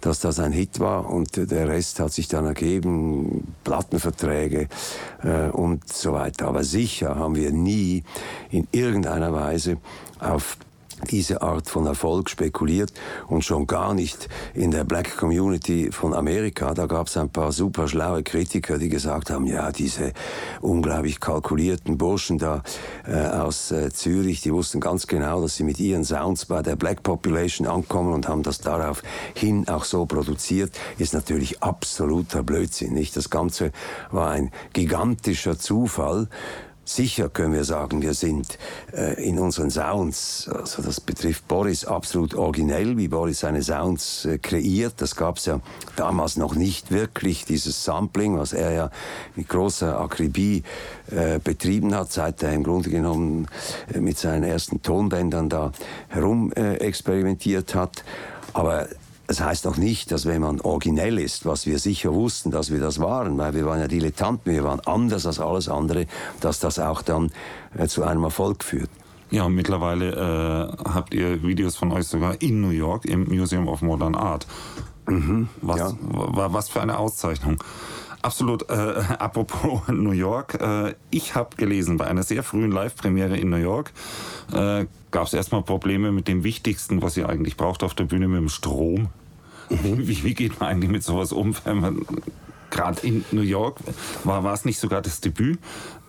dass 0.00 0.20
das 0.20 0.38
ein 0.38 0.52
Hit 0.52 0.80
war 0.80 1.11
und 1.11 1.37
der 1.37 1.68
Rest 1.68 2.00
hat 2.00 2.12
sich 2.12 2.28
dann 2.28 2.46
ergeben, 2.46 3.54
Plattenverträge 3.64 4.68
äh, 5.23 5.49
und 5.50 5.92
so 5.92 6.12
weiter. 6.12 6.49
Aber 6.49 6.64
sicher 6.64 7.16
haben 7.16 7.34
wir 7.34 7.52
nie 7.52 8.02
in 8.50 8.66
irgendeiner 8.73 9.32
Weise 9.32 9.78
auf 10.18 10.56
diese 11.04 11.42
Art 11.42 11.68
von 11.68 11.87
Erfolg 11.87 12.30
spekuliert 12.30 12.92
und 13.28 13.44
schon 13.44 13.66
gar 13.66 13.94
nicht 13.94 14.28
in 14.54 14.70
der 14.70 14.84
Black 14.84 15.16
Community 15.16 15.90
von 15.92 16.14
Amerika. 16.14 16.75
Da 16.75 16.87
gab 16.87 17.06
es 17.06 17.16
ein 17.16 17.30
paar 17.30 17.52
super 17.52 17.88
schlaue 17.88 18.23
Kritiker, 18.23 18.78
die 18.78 18.88
gesagt 18.88 19.30
haben, 19.30 19.46
ja, 19.46 19.73
diese 19.73 20.12
unglaublich 20.61 21.20
kalkulierten 21.20 21.99
Burschen 21.99 22.38
da 22.38 22.62
äh, 23.06 23.14
aus 23.14 23.70
äh, 23.70 23.90
Zürich, 23.92 24.40
die 24.42 24.52
wussten 24.52 24.80
ganz 24.80 25.06
genau, 25.06 25.42
dass 25.42 25.56
sie 25.56 25.64
mit 25.64 25.78
ihren 25.78 26.04
Sounds 26.04 26.46
bei 26.46 26.62
der 26.62 26.76
Black 26.76 27.02
Population 27.02 27.66
ankommen 27.66 28.12
und 28.12 28.28
haben 28.28 28.42
das 28.42 28.58
daraufhin 28.58 29.68
auch 29.68 29.84
so 29.84 30.06
produziert, 30.06 30.73
ist 30.99 31.14
natürlich 31.14 31.62
absoluter 31.62 32.42
Blödsinn. 32.42 32.94
Nicht? 32.94 33.16
Das 33.16 33.30
Ganze 33.30 33.73
war 34.11 34.30
ein 34.30 34.50
gigantischer 34.73 35.58
Zufall. 35.58 36.28
Sicher 36.84 37.30
können 37.30 37.54
wir 37.54 37.64
sagen, 37.64 38.02
wir 38.02 38.12
sind 38.12 38.58
äh, 38.92 39.14
in 39.24 39.38
unseren 39.38 39.70
Sounds, 39.70 40.48
also 40.52 40.82
das 40.82 41.00
betrifft 41.00 41.48
Boris, 41.48 41.84
absolut 41.84 42.34
originell, 42.34 42.98
wie 42.98 43.08
Boris 43.08 43.40
seine 43.40 43.62
Sounds 43.62 44.26
äh, 44.26 44.38
kreiert. 44.38 44.94
Das 44.98 45.16
gab 45.16 45.38
es 45.38 45.46
ja 45.46 45.60
damals 45.96 46.36
noch 46.36 46.54
nicht 46.54 46.90
wirklich, 46.90 47.46
dieses 47.46 47.84
Sampling, 47.84 48.38
was 48.38 48.52
er 48.52 48.72
ja 48.72 48.90
mit 49.34 49.48
großer 49.48 49.98
Akribie 49.98 50.62
äh, 51.10 51.38
betrieben 51.38 51.94
hat, 51.94 52.12
seit 52.12 52.42
er 52.42 52.52
im 52.52 52.64
Grunde 52.64 52.90
genommen 52.90 53.48
äh, 53.92 54.00
mit 54.00 54.18
seinen 54.18 54.44
ersten 54.44 54.82
Tonbändern 54.82 55.48
da 55.48 55.72
herum 56.08 56.52
äh, 56.52 56.74
experimentiert 56.76 57.74
hat. 57.74 58.04
Aber 58.52 58.88
es 59.26 59.40
heißt 59.40 59.66
auch 59.66 59.76
nicht, 59.76 60.12
dass 60.12 60.26
wenn 60.26 60.43
man 60.43 60.61
originell 60.61 61.19
ist, 61.19 61.47
was 61.47 61.66
wir 61.66 61.78
sicher 61.78 62.12
wussten, 62.14 62.50
dass 62.50 62.71
wir 62.71 62.81
das 62.81 62.99
waren, 63.00 63.38
weil 63.38 63.54
wir 63.54 63.64
waren 63.64 63.81
ja 63.81 63.88
Dilettanten, 63.88 64.52
wir 64.52 64.64
waren 64.64 64.81
anders 64.81 65.26
als 65.26 65.40
alles 65.40 65.69
andere, 65.69 66.07
dass 66.40 66.61
das 66.61 66.78
auch 66.78 67.02
dann 67.02 67.31
äh, 67.76 67.87
zu 67.87 68.04
einem 68.04 68.25
Erfolg 68.25 68.62
führt. 68.64 68.90
Ja, 69.31 69.45
und 69.45 69.54
mittlerweile 69.54 70.76
äh, 70.85 70.88
habt 70.88 71.14
ihr 71.14 71.43
Videos 71.43 71.76
von 71.76 71.90
euch 71.93 72.07
sogar 72.07 72.40
in 72.40 72.61
New 72.61 72.71
York 72.71 73.04
im 73.07 73.25
Museum 73.25 73.66
of 73.69 73.83
Modern 73.83 74.14
Art. 74.14 74.47
Mhm, 75.07 75.49
was, 75.61 75.78
ja. 75.78 75.93
was 76.00 76.69
für 76.69 76.81
eine 76.81 76.99
Auszeichnung. 76.99 77.59
Absolut. 78.25 78.71
Äh, 78.71 78.75
apropos 79.19 79.83
New 79.88 80.12
York, 80.12 80.54
äh, 80.59 80.95
ich 81.11 81.35
habe 81.35 81.57
gelesen, 81.57 81.99
bei 81.99 82.07
einer 82.07 82.23
sehr 82.23 82.43
frühen 82.43 82.73
Live-Premiere 82.73 83.37
in 83.37 83.50
New 83.50 83.57
York 83.57 83.93
äh, 84.50 84.87
gab 85.11 85.26
es 85.26 85.35
erstmal 85.35 85.62
Probleme 85.62 86.11
mit 86.11 86.26
dem 86.26 86.43
Wichtigsten, 86.43 87.02
was 87.02 87.19
ihr 87.19 87.28
eigentlich 87.28 87.59
braucht 87.59 87.83
auf 87.83 87.93
der 87.93 88.04
Bühne, 88.04 88.26
mit 88.26 88.40
dem 88.40 88.49
Strom. 88.49 89.09
Mhm. 89.69 90.09
Wie, 90.09 90.25
wie, 90.25 90.35
geht 90.35 90.59
man 90.59 90.71
eigentlich 90.71 90.90
mit 90.90 91.02
sowas 91.02 91.33
um, 91.33 91.54
wenn 91.64 91.81
man 91.81 92.07
gerade 92.71 93.07
in 93.07 93.26
New 93.31 93.43
York, 93.43 93.76
war, 94.25 94.43
war 94.43 94.54
es 94.54 94.64
nicht 94.64 94.78
sogar 94.78 95.02
das 95.02 95.21
Debüt 95.21 95.59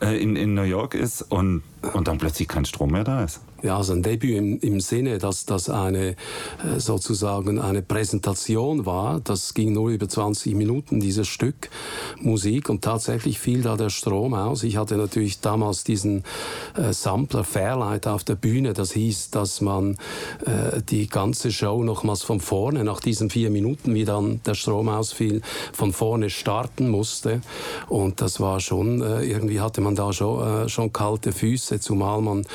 äh, 0.02 0.22
in, 0.22 0.36
in 0.36 0.54
New 0.54 0.64
York 0.64 0.94
ist 0.94 1.22
und, 1.22 1.64
und 1.94 2.08
dann 2.08 2.18
plötzlich 2.18 2.48
kein 2.48 2.66
Strom 2.66 2.92
mehr 2.92 3.04
da 3.04 3.24
ist? 3.24 3.42
Ja, 3.66 3.78
also 3.78 3.94
ein 3.94 4.04
Debüt 4.04 4.38
im, 4.38 4.60
im 4.60 4.80
Sinne, 4.80 5.18
dass 5.18 5.46
das 5.46 5.70
eine 5.70 6.10
äh, 6.10 6.16
sozusagen 6.78 7.58
eine 7.58 7.82
Präsentation 7.82 8.86
war. 8.86 9.22
Das 9.22 9.56
ging 9.56 9.74
nur 9.74 9.90
über 9.90 10.08
20 10.08 10.54
Minuten, 10.54 11.00
dieses 11.00 11.28
Stück 11.28 11.72
Musik. 12.20 12.70
Und 12.70 12.84
tatsächlich 12.84 13.40
fiel 13.40 13.64
da 13.64 13.76
der 13.76 13.90
Strom 13.90 14.36
aus. 14.36 14.62
Ich 14.62 14.78
hatte 14.78 14.98
natürlich 14.98 15.40
damals 15.40 15.84
diesen 15.84 16.24
äh, 16.76 16.94
Sampler 16.94 17.44
Fairlight 17.44 18.06
auf 18.06 18.24
der 18.24 18.36
Bühne. 18.36 18.74
Das 18.74 18.92
hieß, 18.92 19.32
dass 19.32 19.62
man 19.62 19.98
äh, 20.46 20.84
die 20.88 21.08
ganze 21.08 21.52
Show 21.52 21.84
nochmals 21.84 22.22
von 22.22 22.42
vorne, 22.42 22.84
nach 22.84 23.00
diesen 23.00 23.32
vier 23.32 23.50
Minuten, 23.50 23.96
wie 23.96 24.06
dann 24.06 24.42
der 24.46 24.54
Strom 24.54 24.90
ausfiel, 24.90 25.42
von 25.74 25.92
vorne 25.92 26.30
starten 26.30 26.90
musste. 26.90 27.42
Und 27.88 28.22
das 28.22 28.40
war 28.40 28.60
schon, 28.60 29.02
äh, 29.02 29.24
irgendwie 29.24 29.60
hatte 29.60 29.82
man 29.86 29.96
da 29.96 30.12
schon, 30.12 30.66
äh, 30.66 30.70
schon 30.70 30.92
kalte 30.92 31.32
Füße, 31.32 31.80
zumal 31.80 32.22
man 32.22 32.46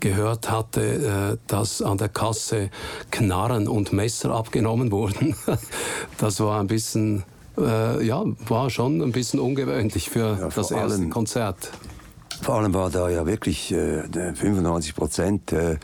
gehört 0.00 0.50
hat, 0.50 0.54
hatte, 0.54 1.36
äh, 1.36 1.36
dass 1.46 1.82
an 1.82 1.98
der 1.98 2.08
Kasse 2.08 2.70
Knarren 3.10 3.68
und 3.68 3.92
Messer 3.92 4.30
abgenommen 4.30 4.90
wurden. 4.90 5.34
das 6.18 6.40
war 6.40 6.60
ein 6.60 6.66
bisschen, 6.66 7.24
äh, 7.58 8.04
ja, 8.04 8.24
war 8.48 8.70
schon 8.70 9.02
ein 9.02 9.12
bisschen 9.12 9.40
ungewöhnlich 9.40 10.10
für 10.10 10.38
ja, 10.38 10.48
das 10.48 10.70
erste 10.70 10.98
allem, 10.98 11.10
Konzert. 11.10 11.70
Vor 12.42 12.56
allem 12.56 12.74
war 12.74 12.90
da 12.90 13.08
ja 13.08 13.26
wirklich 13.26 13.72
äh, 13.72 14.02
95 14.34 14.94
Prozent 14.94 15.52
äh, 15.52 15.76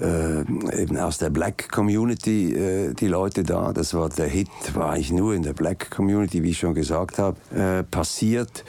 äh, 0.00 0.40
eben 0.80 0.96
aus 0.98 1.18
der 1.18 1.30
Black 1.30 1.70
Community 1.70 2.52
äh, 2.54 2.94
die 2.94 3.06
Leute 3.06 3.42
da. 3.42 3.72
Das 3.72 3.94
war 3.94 4.08
der 4.08 4.26
Hit, 4.26 4.48
war 4.74 4.90
eigentlich 4.90 5.12
nur 5.12 5.34
in 5.34 5.42
der 5.42 5.52
Black 5.52 5.90
Community, 5.90 6.42
wie 6.42 6.50
ich 6.50 6.58
schon 6.58 6.74
gesagt 6.74 7.18
habe, 7.18 7.36
äh, 7.54 7.84
passiert. 7.84 8.64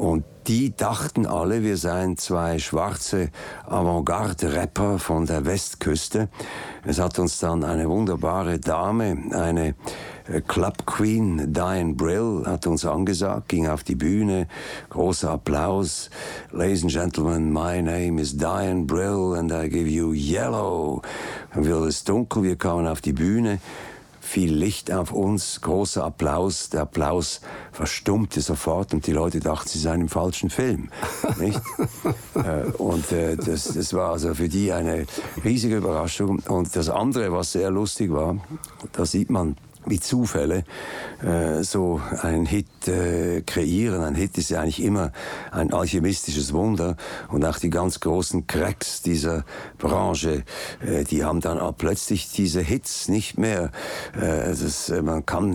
Und 0.00 0.24
die 0.46 0.74
dachten 0.74 1.26
alle, 1.26 1.62
wir 1.62 1.76
seien 1.76 2.16
zwei 2.16 2.58
schwarze 2.58 3.28
Avantgarde-Rapper 3.66 4.98
von 4.98 5.26
der 5.26 5.44
Westküste. 5.44 6.30
Es 6.86 6.98
hat 6.98 7.18
uns 7.18 7.38
dann 7.38 7.64
eine 7.64 7.86
wunderbare 7.86 8.58
Dame, 8.58 9.18
eine 9.32 9.74
äh, 10.26 10.40
Club 10.40 10.86
Queen, 10.86 11.52
Diane 11.52 11.92
Brill, 11.92 12.44
hat 12.46 12.66
uns 12.66 12.86
angesagt, 12.86 13.50
ging 13.50 13.68
auf 13.68 13.84
die 13.84 13.94
Bühne, 13.94 14.48
großer 14.88 15.32
Applaus. 15.32 16.08
Ladies 16.50 16.82
and 16.82 16.92
Gentlemen, 16.92 17.52
my 17.52 17.82
name 17.82 18.18
is 18.18 18.34
Diane 18.34 18.86
Brill 18.86 19.34
and 19.36 19.52
I 19.52 19.68
give 19.68 19.86
you 19.86 20.14
yellow. 20.14 21.02
Dann 21.52 21.66
wird 21.66 21.86
es 21.86 22.04
dunkel, 22.04 22.42
wir 22.42 22.56
kamen 22.56 22.86
auf 22.86 23.02
die 23.02 23.12
Bühne 23.12 23.58
viel 24.30 24.54
Licht 24.54 24.92
auf 24.92 25.10
uns, 25.10 25.60
großer 25.60 26.04
Applaus. 26.04 26.70
Der 26.70 26.82
Applaus 26.82 27.40
verstummte 27.72 28.40
sofort 28.40 28.94
und 28.94 29.08
die 29.08 29.12
Leute 29.12 29.40
dachten, 29.40 29.68
sie 29.68 29.80
seien 29.80 30.02
im 30.02 30.08
falschen 30.08 30.50
Film. 30.50 30.90
Nicht? 31.38 31.60
Äh, 32.34 32.70
und 32.78 33.10
äh, 33.12 33.36
das, 33.36 33.64
das 33.64 33.92
war 33.92 34.12
also 34.12 34.34
für 34.34 34.48
die 34.48 34.72
eine 34.72 35.04
riesige 35.44 35.76
Überraschung. 35.76 36.38
Und 36.48 36.74
das 36.74 36.88
andere, 36.88 37.32
was 37.32 37.52
sehr 37.52 37.70
lustig 37.70 38.12
war, 38.12 38.36
da 38.92 39.04
sieht 39.04 39.30
man 39.30 39.56
wie 39.86 40.00
Zufälle 40.00 40.64
äh, 41.22 41.62
so 41.62 42.00
einen 42.22 42.46
Hit 42.46 42.88
äh, 42.88 43.42
kreieren. 43.42 44.02
Ein 44.02 44.14
Hit 44.14 44.38
ist 44.38 44.50
ja 44.50 44.60
eigentlich 44.60 44.82
immer 44.82 45.12
ein 45.50 45.72
alchemistisches 45.72 46.52
Wunder 46.52 46.96
und 47.28 47.44
auch 47.44 47.58
die 47.58 47.70
ganz 47.70 48.00
großen 48.00 48.46
Cracks 48.46 49.02
dieser 49.02 49.44
Branche, 49.78 50.44
äh, 50.86 51.04
die 51.04 51.24
haben 51.24 51.40
dann 51.40 51.58
auch 51.58 51.76
plötzlich 51.76 52.30
diese 52.30 52.60
Hits 52.60 53.08
nicht 53.08 53.38
mehr. 53.38 53.70
Äh, 54.14 54.48
das, 54.48 54.90
äh, 54.90 55.02
man 55.02 55.24
kann 55.26 55.50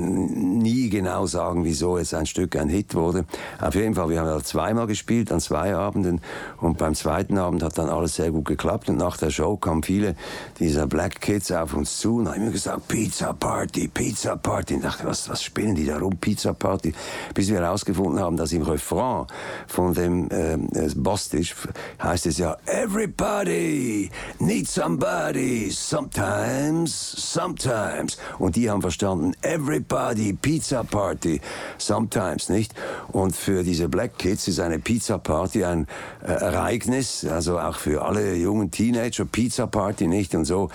nie 0.60 0.90
genau 0.90 1.26
sagen, 1.26 1.64
wieso 1.64 1.98
jetzt 1.98 2.14
ein 2.14 2.26
Stück 2.26 2.56
ein 2.56 2.70
Hit 2.70 2.96
wurde. 2.96 3.26
Auf 3.62 3.76
jeden 3.76 3.96
Fall, 3.96 4.10
wir 4.10 4.20
haben 4.20 4.28
ja 4.28 4.42
zweimal 4.42 4.88
gespielt 4.88 5.32
an 5.32 5.40
zwei 5.40 5.76
Abenden 5.76 6.22
und 6.60 6.78
beim 6.78 6.96
zweiten 6.96 7.38
Abend 7.38 7.64
hat 7.64 7.78
dann 7.78 7.90
alles 7.90 8.16
sehr 8.16 8.32
gut 8.32 8.46
geklappt 8.46 8.90
und 8.90 8.98
nach 8.98 9.18
der 9.18 9.30
Show 9.30 9.58
kamen 9.58 9.84
viele 9.84 10.16
dieser 10.60 10.88
Black 10.88 11.22
Kids 11.22 11.52
auf 11.52 11.74
uns 11.74 12.00
zu 12.00 12.18
und 12.18 12.30
haben 12.30 12.46
mir 12.46 12.52
gesagt, 12.52 12.88
Pizza 12.88 13.34
Party, 13.34 13.88
Pizza 13.88 14.15
Pizza 14.16 14.38
Party. 14.38 14.76
Ich 14.76 14.82
dachte, 14.82 15.04
was, 15.04 15.28
was 15.28 15.44
spielen 15.44 15.76
die 15.76 15.86
da 15.86 15.98
rum? 15.98 16.16
Pizza 16.16 16.54
Party. 16.54 16.94
Bis 17.34 17.50
wir 17.50 17.60
herausgefunden 17.60 18.18
haben, 18.18 18.38
dass 18.38 18.54
im 18.54 18.62
Refrain 18.62 19.28
von 19.68 19.94
dem 19.94 20.30
äh, 20.32 20.58
Bostisch 20.96 21.54
heißt 22.02 22.26
es 22.28 22.38
ja, 22.38 22.56
Everybody 22.66 24.10
needs 24.40 24.74
somebody, 24.74 25.70
sometimes, 25.70 26.94
sometimes. 27.34 28.18
Und 28.40 28.56
die 28.56 28.70
haben 28.70 28.82
verstanden, 28.82 29.34
Everybody 29.42 30.32
Pizza 30.32 30.86
Party, 30.86 31.42
sometimes, 31.78 32.48
nicht? 32.48 32.74
Und 33.12 33.36
für 33.36 33.64
diese 33.64 33.90
Black 33.90 34.18
Kids 34.18 34.48
ist 34.48 34.62
eine 34.62 34.80
Pizza 34.80 35.18
Party 35.18 35.66
ein 35.66 35.88
äh, 36.24 36.32
Ereignis, 36.32 37.26
also 37.26 37.60
auch 37.60 37.76
für 37.76 38.06
alle 38.06 38.36
jungen 38.36 38.72
Teenager, 38.72 39.26
Pizza 39.26 39.68
Party, 39.68 40.08
nicht? 40.08 40.34
Und 40.36 40.46
so 40.46 40.70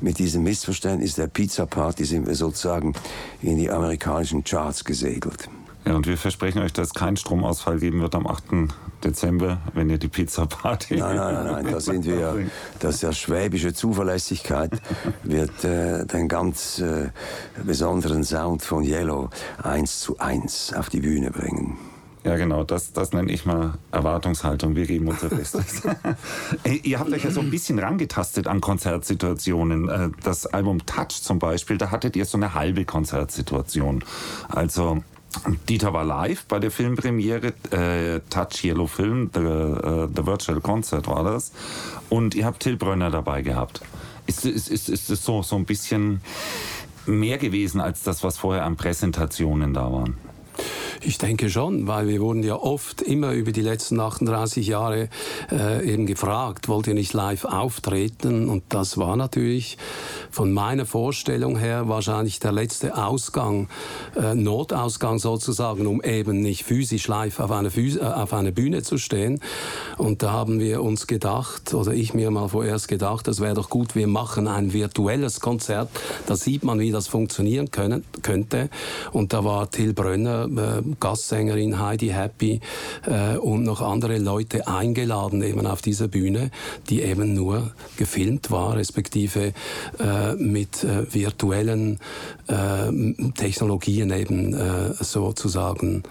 mit 0.00 0.18
diesem 0.18 0.44
Missverständnis 0.44 1.16
der 1.16 1.26
Pizza 1.26 1.66
Party 1.66 2.06
sind 2.06 2.26
wir 2.26 2.34
sozusagen 2.34 2.85
sozusagen 2.86 2.92
in 3.42 3.58
die 3.58 3.70
amerikanischen 3.70 4.44
Charts 4.44 4.84
gesegelt. 4.84 5.48
Ja, 5.84 5.94
und 5.94 6.06
wir 6.06 6.16
versprechen 6.16 6.62
euch, 6.62 6.72
dass 6.72 6.88
es 6.88 6.94
keinen 6.94 7.16
Stromausfall 7.16 7.78
geben 7.78 8.00
wird 8.00 8.14
am 8.16 8.26
8. 8.26 8.44
Dezember, 9.04 9.60
wenn 9.72 9.88
ihr 9.88 9.98
die 9.98 10.08
Pizza 10.08 10.46
Party. 10.46 10.96
Nein, 10.96 11.16
nein, 11.16 11.34
nein, 11.34 11.46
nein. 11.46 11.72
da 11.72 11.80
sind 11.80 12.04
wir. 12.04 12.46
Das 12.80 12.96
ist 12.96 13.02
ja 13.02 13.12
schwäbische 13.12 13.72
Zuverlässigkeit, 13.72 14.72
wird 15.22 15.64
äh, 15.64 16.04
den 16.04 16.28
ganz 16.28 16.80
äh, 16.80 17.10
besonderen 17.64 18.24
Sound 18.24 18.62
von 18.62 18.82
Yellow 18.82 19.30
eins 19.62 20.00
zu 20.00 20.18
eins 20.18 20.72
auf 20.74 20.88
die 20.88 21.00
Bühne 21.00 21.30
bringen. 21.30 21.78
Ja, 22.26 22.34
genau, 22.34 22.64
das, 22.64 22.92
das 22.92 23.12
nenne 23.12 23.30
ich 23.30 23.46
mal 23.46 23.74
Erwartungshaltung. 23.92 24.74
Wir 24.74 24.86
geben 24.86 25.06
unser 25.06 25.28
Bestes. 25.28 25.82
Ihr 26.82 26.98
habt 26.98 27.12
euch 27.12 27.22
ja 27.22 27.30
so 27.30 27.38
ein 27.38 27.50
bisschen 27.50 27.78
rangetastet 27.78 28.48
an 28.48 28.60
Konzertsituationen. 28.60 29.88
Äh, 29.88 30.10
das 30.24 30.44
Album 30.46 30.84
Touch 30.86 31.22
zum 31.22 31.38
Beispiel, 31.38 31.78
da 31.78 31.92
hattet 31.92 32.16
ihr 32.16 32.24
so 32.24 32.36
eine 32.36 32.54
halbe 32.54 32.84
Konzertsituation. 32.84 34.04
Also 34.48 35.04
Dieter 35.68 35.92
war 35.92 36.02
live 36.02 36.46
bei 36.46 36.58
der 36.58 36.72
Filmpremiere, 36.72 37.52
äh, 37.70 38.20
Touch 38.28 38.64
Yellow 38.64 38.88
Film, 38.88 39.30
the, 39.32 39.40
uh, 39.40 40.08
the 40.08 40.26
Virtual 40.26 40.60
Concert 40.60 41.06
war 41.06 41.22
das. 41.22 41.52
Und 42.08 42.34
ihr 42.34 42.44
habt 42.44 42.58
Till 42.58 42.76
Brönner 42.76 43.10
dabei 43.12 43.42
gehabt. 43.42 43.82
Ist 44.26 44.44
es 44.44 44.66
ist, 44.66 44.88
ist, 44.88 45.10
ist 45.10 45.24
so, 45.24 45.44
so 45.44 45.54
ein 45.54 45.64
bisschen 45.64 46.22
mehr 47.06 47.38
gewesen 47.38 47.80
als 47.80 48.02
das, 48.02 48.24
was 48.24 48.36
vorher 48.36 48.64
an 48.64 48.74
Präsentationen 48.74 49.74
da 49.74 49.92
waren? 49.92 50.25
Ich 51.02 51.18
denke 51.18 51.50
schon, 51.50 51.86
weil 51.86 52.08
wir 52.08 52.20
wurden 52.20 52.42
ja 52.42 52.56
oft 52.56 53.02
immer 53.02 53.32
über 53.32 53.52
die 53.52 53.60
letzten 53.60 54.00
38 54.00 54.66
Jahre 54.66 55.08
äh, 55.50 55.88
eben 55.90 56.06
gefragt, 56.06 56.68
wollt 56.68 56.86
ihr 56.86 56.94
nicht 56.94 57.12
live 57.12 57.44
auftreten? 57.44 58.48
Und 58.48 58.64
das 58.70 58.98
war 58.98 59.16
natürlich 59.16 59.76
von 60.30 60.52
meiner 60.52 60.86
Vorstellung 60.86 61.58
her 61.58 61.88
wahrscheinlich 61.88 62.40
der 62.40 62.52
letzte 62.52 62.96
Ausgang, 62.96 63.68
äh, 64.16 64.34
Notausgang 64.34 65.18
sozusagen, 65.18 65.86
um 65.86 66.02
eben 66.02 66.40
nicht 66.40 66.64
physisch 66.64 67.08
live 67.08 67.40
auf 67.40 67.50
einer, 67.50 67.76
äh, 67.76 68.00
auf 68.00 68.32
einer 68.32 68.50
Bühne 68.50 68.82
zu 68.82 68.98
stehen. 68.98 69.40
Und 69.98 70.22
da 70.22 70.32
haben 70.32 70.60
wir 70.60 70.82
uns 70.82 71.06
gedacht, 71.06 71.74
oder 71.74 71.92
ich 71.92 72.14
mir 72.14 72.30
mal 72.30 72.48
vorerst 72.48 72.88
gedacht, 72.88 73.28
das 73.28 73.40
wäre 73.40 73.54
doch 73.54 73.70
gut, 73.70 73.94
wir 73.94 74.06
machen 74.06 74.48
ein 74.48 74.72
virtuelles 74.72 75.40
Konzert. 75.40 75.88
Da 76.26 76.36
sieht 76.36 76.64
man, 76.64 76.80
wie 76.80 76.90
das 76.90 77.06
funktionieren 77.06 77.70
können, 77.70 78.04
könnte. 78.22 78.68
Und 79.12 79.32
da 79.32 79.44
war 79.44 79.70
Till 79.70 79.92
Brönner, 79.92 80.44
äh, 80.44 80.85
Gastsängerin 81.00 81.80
Heidi 81.80 82.08
Happy 82.08 82.60
äh, 83.06 83.36
und 83.36 83.64
noch 83.64 83.80
andere 83.80 84.18
Leute 84.18 84.68
eingeladen 84.68 85.42
eben 85.42 85.66
auf 85.66 85.82
dieser 85.82 86.08
Bühne, 86.08 86.50
die 86.88 87.02
eben 87.02 87.34
nur 87.34 87.72
gefilmt 87.96 88.50
war, 88.50 88.76
respektive 88.76 89.52
äh, 89.98 90.34
mit 90.34 90.84
äh, 90.84 91.12
virtuellen 91.12 91.98
äh, 92.46 93.32
Technologien 93.32 94.10
eben 94.10 94.54
äh, 94.54 94.94
sozusagen 95.00 96.02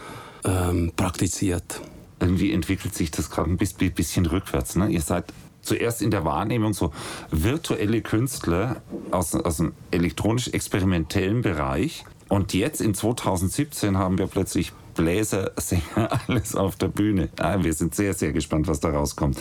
ähm, 0.43 0.91
praktiziert. 0.95 1.81
Irgendwie 2.19 2.51
entwickelt 2.53 2.95
sich 2.95 3.11
das 3.11 3.29
gerade 3.29 3.49
ein 3.49 3.57
bisschen 3.57 4.25
rückwärts. 4.25 4.75
Ne? 4.75 4.89
Ihr 4.89 5.01
seid 5.01 5.25
zuerst 5.65 6.01
in 6.01 6.11
der 6.11 6.23
Wahrnehmung 6.23 6.73
so 6.73 6.93
virtuelle 7.31 8.01
Künstler 8.01 8.81
aus, 9.11 9.35
aus 9.35 9.57
dem 9.57 9.73
elektronisch-experimentellen 9.91 11.41
Bereich. 11.41 12.05
Und 12.27 12.53
jetzt 12.53 12.81
in 12.81 12.93
2017 12.93 13.97
haben 13.97 14.17
wir 14.17 14.27
plötzlich 14.27 14.73
Bläser, 14.95 15.51
Sänger, 15.57 16.19
alles 16.27 16.55
auf 16.55 16.75
der 16.75 16.87
Bühne. 16.87 17.29
Ah, 17.39 17.57
wir 17.61 17.73
sind 17.73 17.93
sehr, 17.93 18.13
sehr 18.13 18.31
gespannt, 18.31 18.67
was 18.67 18.79
da 18.79 18.89
rauskommt. 18.89 19.37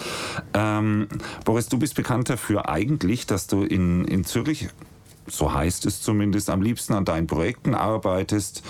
Ähm, 0.52 1.08
Boris, 1.44 1.68
du 1.68 1.78
bist 1.78 1.94
bekannt 1.94 2.28
dafür 2.28 2.68
eigentlich, 2.68 3.26
dass 3.26 3.46
du 3.46 3.62
in, 3.62 4.04
in 4.04 4.24
Zürich 4.24 4.68
so 5.26 5.52
heißt 5.52 5.86
es 5.86 6.02
zumindest, 6.02 6.50
am 6.50 6.60
liebsten 6.60 6.92
an 6.92 7.04
deinen 7.04 7.26
Projekten 7.26 7.74
arbeitest 7.74 8.62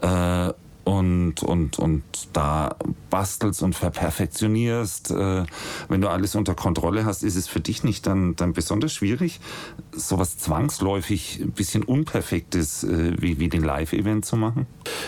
äh, 0.00 0.52
und, 0.86 1.42
und, 1.42 1.80
und 1.80 2.04
da 2.32 2.76
bastelst 3.10 3.60
und 3.64 3.74
verperfektionierst, 3.74 5.10
äh, 5.10 5.44
wenn 5.88 6.00
du 6.00 6.08
alles 6.08 6.36
unter 6.36 6.54
Kontrolle 6.54 7.04
hast, 7.04 7.24
ist 7.24 7.34
es 7.34 7.48
für 7.48 7.58
dich 7.58 7.82
nicht 7.82 8.06
dann, 8.06 8.36
dann 8.36 8.52
besonders 8.52 8.92
schwierig, 8.92 9.40
sowas 9.90 10.38
zwangsläufig 10.38 11.40
ein 11.42 11.50
bisschen 11.50 11.82
Unperfektes 11.82 12.84
äh, 12.84 13.14
wie, 13.18 13.40
wie 13.40 13.48
den 13.48 13.64
Live-Event 13.64 14.26
zu 14.26 14.36
machen? 14.36 14.66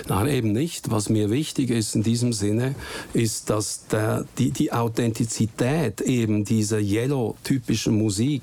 Nein, 0.08 0.26
eben 0.26 0.52
nicht. 0.52 0.90
Was 0.90 1.10
mir 1.10 1.30
wichtig 1.30 1.70
ist 1.70 1.94
in 1.94 2.02
diesem 2.02 2.32
Sinne, 2.32 2.74
ist, 3.12 3.48
dass 3.48 3.86
der, 3.86 4.24
die, 4.36 4.50
die 4.50 4.72
Authentizität 4.72 6.00
eben 6.00 6.44
dieser 6.44 6.80
Yellow-typischen 6.80 7.96
Musik 7.96 8.42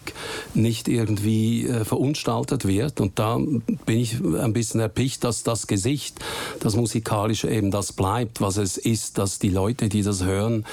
nicht 0.54 0.88
irgendwie 0.88 1.68
äh, 1.68 1.84
verunstaltet 1.84 2.66
wird. 2.66 3.02
Und 3.02 3.20
da 3.20 3.36
bin 3.36 4.00
ich 4.00 4.24
ein 4.24 4.54
bisschen 4.54 4.80
erpicht, 4.80 5.26
dass 5.26 5.44
das 5.44 5.68
Gesicht, 5.68 6.24
das 6.62 6.78
musikalische 6.78 7.25
Musikalische 7.26 7.50
eben 7.50 7.72
das 7.72 7.92
bleibt, 7.92 8.40
was 8.40 8.58
es 8.58 8.78
ist, 8.78 9.18
dass 9.18 9.40
die 9.40 9.50
Leute, 9.50 9.90
die 9.90 10.04
das 10.04 10.24
hören, 10.24 10.64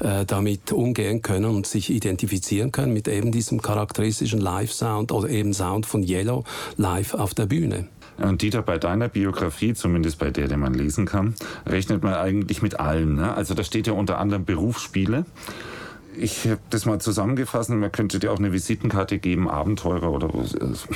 äh, 0.00 0.24
damit 0.24 0.72
umgehen 0.72 1.22
können 1.22 1.44
und 1.44 1.66
sich 1.66 1.90
identifizieren 1.90 2.72
können 2.72 2.92
mit 2.92 3.06
eben 3.06 3.30
diesem 3.30 3.62
charakteristischen 3.62 4.40
Live-Sound 4.40 5.12
oder 5.12 5.28
eben 5.28 5.54
Sound 5.54 5.86
von 5.86 6.02
Yellow 6.02 6.44
live 6.76 7.14
auf 7.14 7.34
der 7.34 7.46
Bühne. 7.46 7.86
Und 8.18 8.42
Dieter, 8.42 8.62
bei 8.62 8.78
deiner 8.78 9.08
Biografie, 9.08 9.72
zumindest 9.74 10.18
bei 10.18 10.30
der, 10.30 10.48
die 10.48 10.56
man 10.56 10.74
lesen 10.74 11.06
kann, 11.06 11.34
rechnet 11.64 12.02
man 12.02 12.14
eigentlich 12.14 12.60
mit 12.60 12.80
allem. 12.80 13.14
Ne? 13.14 13.32
Also 13.32 13.54
da 13.54 13.62
steht 13.62 13.86
ja 13.86 13.92
unter 13.92 14.18
anderem 14.18 14.44
Berufsspiele. 14.44 15.24
Ich 16.18 16.44
habe 16.48 16.60
das 16.70 16.86
mal 16.86 17.00
zusammengefasst 17.00 17.70
man 17.70 17.92
könnte 17.92 18.18
dir 18.18 18.32
auch 18.32 18.38
eine 18.38 18.52
Visitenkarte 18.52 19.18
geben, 19.18 19.48
Abenteurer 19.48 20.10
oder 20.10 20.28
was. 20.34 20.88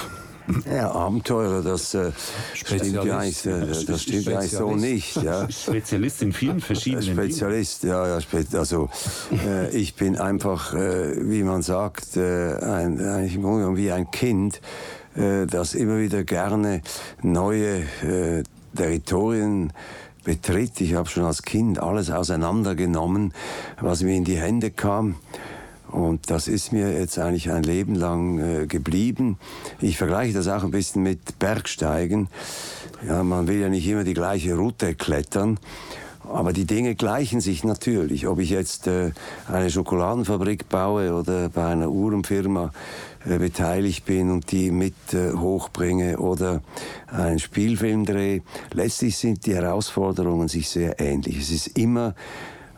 Ja, 0.71 0.91
Abenteurer, 0.91 1.63
das 1.63 1.95
äh, 1.95 2.13
stimmt 2.53 3.05
ja 3.05 3.19
eigentlich, 3.19 3.47
äh, 3.47 3.67
das 3.87 4.03
stimmt 4.03 4.29
eigentlich 4.29 4.51
so 4.51 4.77
nicht. 4.77 5.17
Ja. 5.17 5.51
Spezialist 5.51 6.23
in 6.23 6.33
vielen 6.33 6.61
verschiedenen 6.61 7.15
Spezialist, 7.15 7.83
Dingen. 7.83 7.95
ja, 7.95 8.19
ja. 8.19 8.59
Also 8.59 8.91
äh, 9.47 9.71
ich 9.71 9.95
bin 9.95 10.17
einfach, 10.19 10.75
äh, 10.75 11.17
wie 11.31 11.43
man 11.43 11.63
sagt, 11.63 12.17
äh, 12.17 12.57
ein, 12.57 13.01
eigentlich 13.01 13.37
im 13.37 13.43
Grunde 13.43 13.77
wie 13.77 13.91
ein 13.91 14.11
Kind, 14.11 14.61
äh, 15.17 15.47
das 15.47 15.75
immer 15.75 15.99
wieder 15.99 16.25
gerne 16.25 16.83
neue 17.23 17.85
äh, 18.03 18.43
Territorien 18.77 19.73
betritt. 20.25 20.81
Ich 20.81 20.95
habe 20.95 21.09
schon 21.09 21.25
als 21.25 21.43
Kind 21.43 21.79
alles 21.79 22.11
auseinandergenommen, 22.11 23.33
was 23.81 24.03
mir 24.03 24.17
in 24.17 24.25
die 24.25 24.39
Hände 24.39 24.71
kam. 24.71 25.17
Und 25.95 26.29
das 26.29 26.49
ist 26.49 26.73
mir 26.73 26.93
jetzt 26.99 27.21
eigentlich 27.21 27.53
ein 27.53 27.63
Leben 27.63 27.95
lang 27.95 28.41
äh, 28.41 28.67
geblieben. 28.67 29.39
Ich 29.81 29.97
vergleiche 29.97 30.35
das 30.35 30.49
auch 30.49 30.65
ein 30.65 30.73
bisschen 30.73 31.05
mit 31.05 31.39
Bergsteigen. 31.39 32.27
Ja, 33.07 33.23
man 33.23 33.47
will 33.47 33.61
ja 33.61 33.69
nicht 33.69 33.87
immer 33.87 34.03
die 34.03 34.15
gleiche 34.15 34.57
Route 34.57 34.97
klettern. 34.97 35.61
Aber 36.29 36.53
die 36.53 36.65
Dinge 36.65 36.97
gleichen 36.97 37.41
sich 37.41 37.63
natürlich. 37.63 38.27
Ob 38.27 38.41
ich 38.41 38.51
jetzt 38.51 38.89
äh, 38.89 39.13
eine 39.47 39.71
Schokoladenfabrik 39.71 40.69
baue 40.69 41.15
oder 41.15 41.49
bei 41.49 41.67
einer 41.67 41.89
Uhrenfirma 41.89 42.73
äh, 43.25 43.39
beteiligt 43.39 44.05
bin 44.05 44.33
und 44.33 44.51
die 44.51 44.73
mit 44.73 44.97
äh, 45.13 45.33
hochbringe 45.33 46.19
oder 46.19 46.61
einen 47.07 47.39
Spielfilm 47.39 48.05
drehe, 48.05 48.43
letztlich 48.73 49.17
sind 49.17 49.47
die 49.47 49.55
Herausforderungen 49.55 50.49
sich 50.49 50.69
sehr 50.69 50.99
ähnlich. 50.99 51.39
Es 51.39 51.51
ist 51.51 51.79
immer 51.79 52.17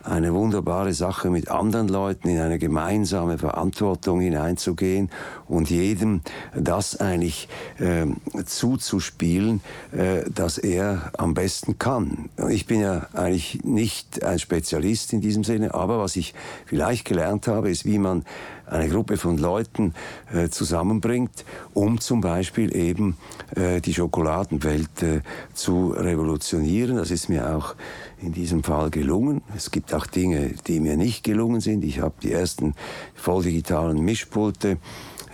eine 0.06 0.32
wunderbare 0.32 0.92
Sache, 0.94 1.30
mit 1.30 1.50
anderen 1.50 1.88
Leuten 1.88 2.28
in 2.28 2.38
eine 2.38 2.58
gemeinsame 2.58 3.38
Verantwortung 3.38 4.20
hineinzugehen 4.20 5.10
und 5.48 5.70
jedem 5.70 6.20
das 6.54 7.00
eigentlich 7.00 7.48
äh, 7.78 8.06
zuzuspielen, 8.44 9.60
äh, 9.92 10.28
dass 10.30 10.58
er 10.58 11.12
am 11.18 11.34
besten 11.34 11.78
kann. 11.78 12.30
Ich 12.48 12.66
bin 12.66 12.80
ja 12.80 13.08
eigentlich 13.12 13.64
nicht 13.64 14.22
ein 14.22 14.38
Spezialist 14.38 15.12
in 15.12 15.20
diesem 15.20 15.44
Sinne, 15.44 15.74
aber 15.74 15.98
was 15.98 16.16
ich 16.16 16.34
vielleicht 16.64 17.04
gelernt 17.04 17.48
habe, 17.48 17.70
ist, 17.70 17.84
wie 17.84 17.98
man 17.98 18.24
eine 18.66 18.88
Gruppe 18.88 19.16
von 19.16 19.38
Leuten 19.38 19.94
äh, 20.32 20.48
zusammenbringt, 20.48 21.44
um 21.74 22.00
zum 22.00 22.20
Beispiel 22.20 22.74
eben 22.74 23.16
äh, 23.54 23.80
die 23.80 23.94
Schokoladenwelt 23.94 25.02
äh, 25.02 25.20
zu 25.54 25.90
revolutionieren. 25.90 26.96
Das 26.96 27.10
ist 27.10 27.28
mir 27.28 27.56
auch 27.56 27.74
in 28.20 28.32
diesem 28.32 28.62
Fall 28.62 28.90
gelungen. 28.90 29.42
Es 29.54 29.70
gibt 29.70 29.94
auch 29.94 30.06
Dinge, 30.06 30.54
die 30.66 30.80
mir 30.80 30.96
nicht 30.96 31.24
gelungen 31.24 31.60
sind. 31.60 31.84
Ich 31.84 32.00
habe 32.00 32.14
die 32.22 32.32
ersten 32.32 32.74
volldigitalen 33.14 34.00
Mischpulte 34.00 34.78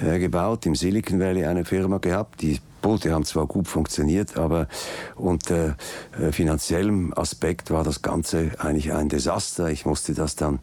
äh, 0.00 0.18
gebaut, 0.18 0.66
im 0.66 0.74
Silicon 0.74 1.20
Valley 1.20 1.44
eine 1.44 1.64
Firma 1.64 1.98
gehabt, 1.98 2.42
die 2.42 2.60
Boote 2.82 3.12
haben 3.12 3.24
zwar 3.24 3.46
gut 3.46 3.68
funktioniert, 3.68 4.36
aber 4.36 4.68
unter 5.16 5.76
äh, 6.20 6.32
finanziellem 6.32 7.14
Aspekt 7.16 7.70
war 7.70 7.84
das 7.84 8.02
Ganze 8.02 8.50
eigentlich 8.58 8.92
ein 8.92 9.08
Desaster. 9.08 9.70
Ich 9.70 9.86
musste 9.86 10.12
das 10.12 10.36
dann 10.36 10.58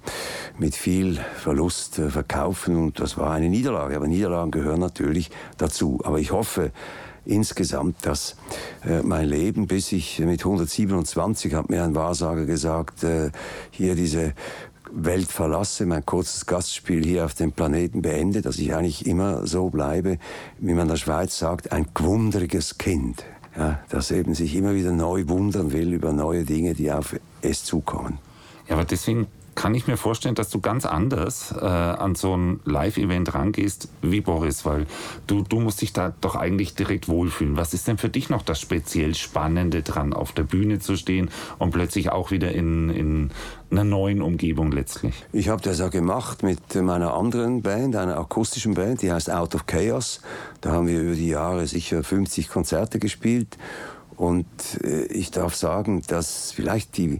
mit 0.59 0.75
viel 0.75 1.19
Verlust 1.37 1.97
äh, 1.97 2.09
verkaufen 2.09 2.75
und 2.75 2.99
das 2.99 3.17
war 3.17 3.31
eine 3.31 3.49
Niederlage. 3.49 3.95
Aber 3.95 4.07
Niederlagen 4.07 4.51
gehören 4.51 4.79
natürlich 4.79 5.31
dazu. 5.57 6.01
Aber 6.03 6.19
ich 6.19 6.31
hoffe, 6.31 6.71
insgesamt, 7.25 8.05
dass 8.05 8.35
äh, 8.85 9.01
mein 9.01 9.27
Leben, 9.27 9.67
bis 9.67 9.91
ich 9.91 10.19
mit 10.19 10.41
127, 10.41 11.55
hat 11.55 11.69
mir 11.69 11.83
ein 11.83 11.95
Wahrsager 11.95 12.45
gesagt, 12.45 13.05
hier 13.71 13.95
diese 13.95 14.33
Welt 14.91 15.31
verlasse, 15.31 15.85
mein 15.85 16.05
kurzes 16.05 16.45
Gastspiel 16.45 17.03
hier 17.03 17.25
auf 17.25 17.33
dem 17.33 17.51
Planeten 17.51 18.01
beende, 18.01 18.41
dass 18.41 18.57
ich 18.57 18.73
eigentlich 18.73 19.05
immer 19.05 19.45
so 19.45 19.69
bleibe, 19.69 20.17
wie 20.57 20.73
man 20.73 20.83
in 20.83 20.89
der 20.89 20.95
Schweiz 20.97 21.37
sagt, 21.37 21.71
ein 21.71 21.87
gewundriges 21.93 22.77
Kind. 22.77 23.23
Ja, 23.57 23.79
das 23.89 24.11
eben 24.11 24.35
sich 24.35 24.55
immer 24.55 24.75
wieder 24.75 24.91
neu 24.91 25.27
wundern 25.27 25.73
will 25.73 25.93
über 25.93 26.13
neue 26.13 26.43
Dinge, 26.43 26.75
die 26.75 26.91
auf 26.91 27.15
es 27.41 27.63
zukommen. 27.63 28.19
Ja, 28.67 28.75
aber 28.75 28.85
deswegen 28.85 29.27
kann 29.59 29.75
ich 29.75 29.87
mir 29.87 29.97
vorstellen, 29.97 30.35
dass 30.35 30.49
du 30.49 30.61
ganz 30.61 30.85
anders 30.85 31.53
äh, 31.53 31.65
an 31.65 32.15
so 32.15 32.33
ein 32.33 32.61
Live-Event 32.63 33.33
rangehst 33.33 33.89
wie 34.01 34.21
Boris, 34.21 34.65
weil 34.65 34.87
du, 35.27 35.41
du 35.41 35.59
musst 35.59 35.81
dich 35.81 35.91
da 35.91 36.13
doch 36.21 36.37
eigentlich 36.37 36.75
direkt 36.75 37.09
wohlfühlen. 37.09 37.57
Was 37.57 37.73
ist 37.73 37.85
denn 37.85 37.97
für 37.97 38.07
dich 38.07 38.29
noch 38.29 38.41
das 38.41 38.61
speziell 38.61 39.15
Spannende 39.15 39.83
dran, 39.83 40.13
auf 40.13 40.31
der 40.31 40.43
Bühne 40.43 40.79
zu 40.79 40.95
stehen 40.95 41.29
und 41.57 41.71
plötzlich 41.71 42.09
auch 42.09 42.31
wieder 42.31 42.53
in, 42.53 42.89
in 42.89 43.31
einer 43.69 43.83
neuen 43.83 44.21
Umgebung 44.21 44.71
letztlich? 44.71 45.25
Ich 45.33 45.49
habe 45.49 45.61
das 45.61 45.79
ja 45.79 45.89
gemacht 45.89 46.41
mit 46.41 46.73
meiner 46.75 47.13
anderen 47.13 47.61
Band, 47.61 47.97
einer 47.97 48.17
akustischen 48.17 48.75
Band, 48.75 49.01
die 49.01 49.11
heißt 49.11 49.29
Out 49.29 49.55
of 49.55 49.65
Chaos. 49.65 50.21
Da 50.61 50.71
haben 50.71 50.87
wir 50.87 51.01
über 51.01 51.15
die 51.15 51.27
Jahre 51.27 51.67
sicher 51.67 52.01
50 52.05 52.47
Konzerte 52.47 52.97
gespielt 52.97 53.57
und 54.15 54.47
äh, 54.85 55.03
ich 55.07 55.31
darf 55.31 55.53
sagen, 55.53 56.01
dass 56.07 56.53
vielleicht 56.53 56.95
die 56.95 57.19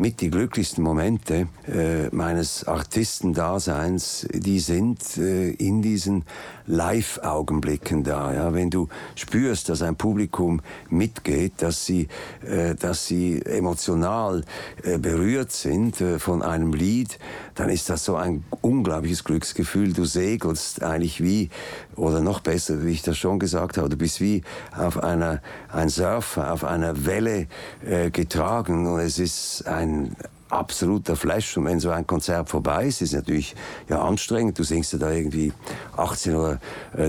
mit 0.00 0.22
die 0.22 0.30
glücklichsten 0.30 0.82
Momente 0.82 1.46
äh, 1.68 2.08
meines 2.10 2.66
Artistendaseins, 2.66 4.26
die 4.32 4.58
sind 4.58 5.18
äh, 5.18 5.50
in 5.50 5.82
diesen 5.82 6.24
Live-Augenblicken 6.66 8.02
da. 8.02 8.32
Ja? 8.32 8.54
Wenn 8.54 8.70
du 8.70 8.88
spürst, 9.14 9.68
dass 9.68 9.82
ein 9.82 9.96
Publikum 9.96 10.62
mitgeht, 10.88 11.52
dass 11.58 11.84
sie, 11.84 12.08
äh, 12.46 12.74
dass 12.76 13.06
sie 13.06 13.42
emotional 13.44 14.42
äh, 14.82 14.96
berührt 14.96 15.52
sind 15.52 16.00
äh, 16.00 16.18
von 16.18 16.40
einem 16.40 16.72
Lied, 16.72 17.18
dann 17.60 17.68
ist 17.68 17.90
das 17.90 18.06
so 18.06 18.16
ein 18.16 18.42
unglaubliches 18.62 19.22
Glücksgefühl. 19.22 19.92
Du 19.92 20.06
segelst 20.06 20.82
eigentlich 20.82 21.22
wie, 21.22 21.50
oder 21.94 22.22
noch 22.22 22.40
besser, 22.40 22.86
wie 22.86 22.92
ich 22.92 23.02
das 23.02 23.18
schon 23.18 23.38
gesagt 23.38 23.76
habe, 23.76 23.90
du 23.90 23.98
bist 23.98 24.22
wie 24.22 24.40
auf 24.74 25.02
einer, 25.02 25.42
ein 25.70 25.90
Surfer, 25.90 26.54
auf 26.54 26.64
einer 26.64 27.04
Welle 27.04 27.48
äh, 27.84 28.10
getragen 28.10 28.86
und 28.86 29.00
es 29.00 29.18
ist 29.18 29.66
ein 29.66 30.16
absoluter 30.48 31.16
Flash. 31.16 31.54
Und 31.58 31.66
wenn 31.66 31.80
so 31.80 31.90
ein 31.90 32.06
Konzert 32.06 32.48
vorbei 32.48 32.86
ist, 32.86 33.02
ist 33.02 33.10
es 33.10 33.16
natürlich 33.16 33.54
ja 33.90 34.00
anstrengend. 34.00 34.58
Du 34.58 34.62
singst 34.62 34.94
ja 34.94 34.98
da 34.98 35.10
irgendwie 35.10 35.52
18 35.98 36.34
oder 36.34 36.60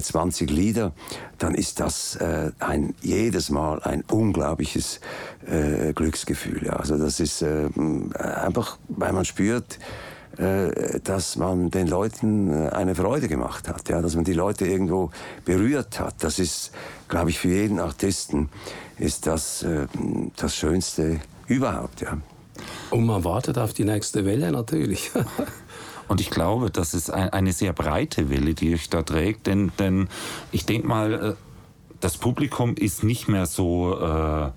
20 0.01 0.49
äh, 0.49 0.53
Lieder, 0.53 0.91
dann 1.37 1.55
ist 1.55 1.79
das 1.79 2.17
äh, 2.17 2.51
ein, 2.59 2.93
jedes 3.01 3.49
Mal 3.49 3.81
ein 3.83 4.03
unglaubliches 4.11 4.99
äh, 5.47 5.93
Glücksgefühl. 5.93 6.65
Ja. 6.65 6.73
Also 6.73 6.97
das 6.97 7.21
ist 7.21 7.41
äh, 7.41 7.69
einfach, 8.19 8.79
weil 8.89 9.13
man 9.13 9.23
spürt, 9.23 9.79
dass 11.03 11.35
man 11.35 11.71
den 11.71 11.87
Leuten 11.87 12.51
äh, 12.51 12.69
eine 12.69 12.95
Freude 12.95 13.27
gemacht 13.27 13.67
hat, 13.67 13.89
ja, 13.89 14.01
dass 14.01 14.15
man 14.15 14.23
die 14.23 14.33
Leute 14.33 14.65
irgendwo 14.65 15.11
berührt 15.45 15.99
hat. 15.99 16.15
Das 16.19 16.39
ist, 16.39 16.71
glaube 17.07 17.29
ich, 17.29 17.39
für 17.39 17.49
jeden 17.49 17.79
Artisten 17.79 18.49
ist 18.97 19.27
das 19.27 19.65
das 20.35 20.55
Schönste 20.55 21.19
überhaupt. 21.47 22.01
Ja. 22.01 22.17
Und 22.91 23.05
man 23.05 23.23
wartet 23.23 23.57
auf 23.57 23.73
die 23.73 23.83
nächste 23.83 24.25
Welle 24.25 24.51
natürlich. 24.51 25.11
Und 26.07 26.19
ich 26.19 26.29
glaube, 26.29 26.71
das 26.71 26.93
ist 26.93 27.09
eine 27.09 27.53
sehr 27.53 27.71
breite 27.71 28.29
Welle, 28.29 28.53
die 28.53 28.73
euch 28.73 28.89
da 28.89 29.01
trägt, 29.01 29.47
denn, 29.47 29.71
denn 29.79 30.09
ich 30.51 30.65
denke 30.65 30.85
mal, 30.85 31.13
äh, 31.13 31.33
das 32.01 32.17
Publikum 32.17 32.75
ist 32.75 33.03
nicht 33.03 33.29
mehr 33.29 33.45
so 33.45 33.97
äh, 33.97 34.49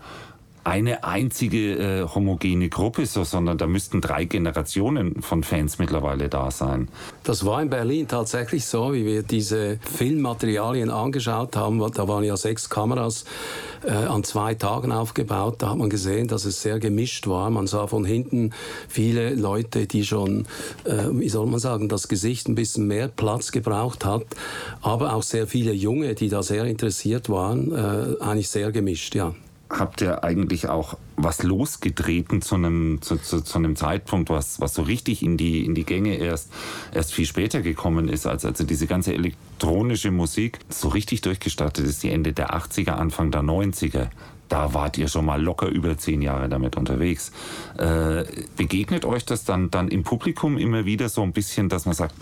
eine 0.64 1.05
einzige 1.05 1.74
äh, 1.74 2.09
homogene 2.09 2.68
Gruppe, 2.70 3.07
so, 3.07 3.22
sondern 3.22 3.59
da 3.59 3.66
müssten 3.66 4.00
drei 4.00 4.24
Generationen 4.24 5.20
von 5.22 5.44
Fans 5.44 5.79
mittlerweile 5.79 6.29
da 6.29 6.50
sein. 6.50 6.88
Das 7.22 7.44
war 7.44 7.62
in 7.62 7.70
Berlin 7.70 8.09
tatsächlich 8.09 8.64
so, 8.64 8.94
wie 8.94 9.05
wir 9.05 9.22
diese 9.22 9.79
Filmmaterialien 9.83 10.90
angeschaut 10.90 11.57
haben. 11.57 11.79
Da 11.92 12.09
waren 12.09 12.24
ja 12.24 12.37
sechs 12.37 12.70
Kameras 12.70 13.24
äh, 13.85 13.90
an 13.90 14.24
zwei 14.24 14.55
Tagen 14.55 14.90
aufgebaut. 14.90 15.57
Da 15.59 15.70
hat 15.70 15.77
man 15.77 15.90
gesehen, 15.90 16.29
dass 16.29 16.46
es 16.46 16.62
sehr 16.62 16.79
gemischt 16.79 17.27
war. 17.27 17.50
Man 17.50 17.66
sah 17.66 17.87
von 17.87 18.05
hinten 18.05 18.53
viele 18.88 19.35
Leute, 19.35 19.87
die 19.87 20.05
schon, 20.05 20.46
äh, 20.85 21.05
wie 21.11 21.29
soll 21.29 21.46
man 21.46 21.61
sagen, 21.61 21.88
das 21.88 22.09
Gesicht 22.09 22.48
ein 22.48 22.55
bisschen 22.55 22.87
mehr 22.87 23.09
Platz 23.09 23.53
gebraucht 23.53 24.05
hat, 24.05 24.24
aber 24.81 25.14
auch 25.14 25.22
sehr 25.22 25.46
viele 25.46 25.72
Junge, 25.72 26.14
die 26.14 26.31
da 26.31 26.42
sehr 26.42 26.64
interessiert 26.64 27.29
waren. 27.29 27.72
Äh, 27.72 28.22
eigentlich 28.22 28.48
sehr 28.48 28.72
gemischt, 28.72 29.14
ja 29.14 29.35
habt 29.79 30.01
ihr 30.01 30.25
eigentlich 30.25 30.69
auch 30.69 30.97
was 31.17 31.43
losgetreten 31.43 32.43
zu 32.43 32.55
einem, 32.57 33.01
zu, 33.03 33.17
zu, 33.17 33.41
zu, 33.41 33.59
einem 33.59 33.77
Zeitpunkt, 33.77 34.31
was, 34.31 34.61
was 34.61 34.75
so 34.75 34.83
richtig 34.83 35.23
in 35.23 35.37
die, 35.37 35.65
in 35.65 35.75
die 35.75 35.85
Gänge 35.85 36.17
erst, 36.17 36.53
erst 36.93 37.13
viel 37.13 37.27
später 37.27 37.63
gekommen 37.63 38.09
ist, 38.09 38.27
als 38.27 38.45
also 38.45 38.65
diese 38.65 38.87
ganze 38.87 39.15
elektronische 39.15 40.11
Musik 40.11 40.59
so 40.69 40.89
richtig 40.89 41.21
durchgestartet 41.23 41.87
ist, 41.87 42.03
die 42.03 42.11
Ende 42.11 42.33
der 42.33 42.51
80er, 42.51 42.93
Anfang 42.93 43.31
der 43.31 43.43
90er. 43.43 44.09
Da 44.49 44.75
wart 44.75 44.99
ihr 44.99 45.09
schon 45.09 45.25
mal 45.25 45.43
locker 45.43 45.69
über 45.69 45.97
zehn 45.97 46.21
Jahre 46.21 46.49
damit 46.49 46.77
unterwegs. 46.77 47.33
Äh, 47.79 48.25
begegnet 48.57 49.05
euch 49.05 49.25
das 49.25 49.45
dann, 49.45 49.71
dann 49.71 49.89
im 49.89 50.03
Publikum 50.03 50.59
immer 50.59 50.85
wieder 50.85 51.09
so 51.09 51.23
ein 51.23 51.33
bisschen, 51.33 51.69
dass 51.69 51.87
man 51.87 51.95
sagt, 51.95 52.15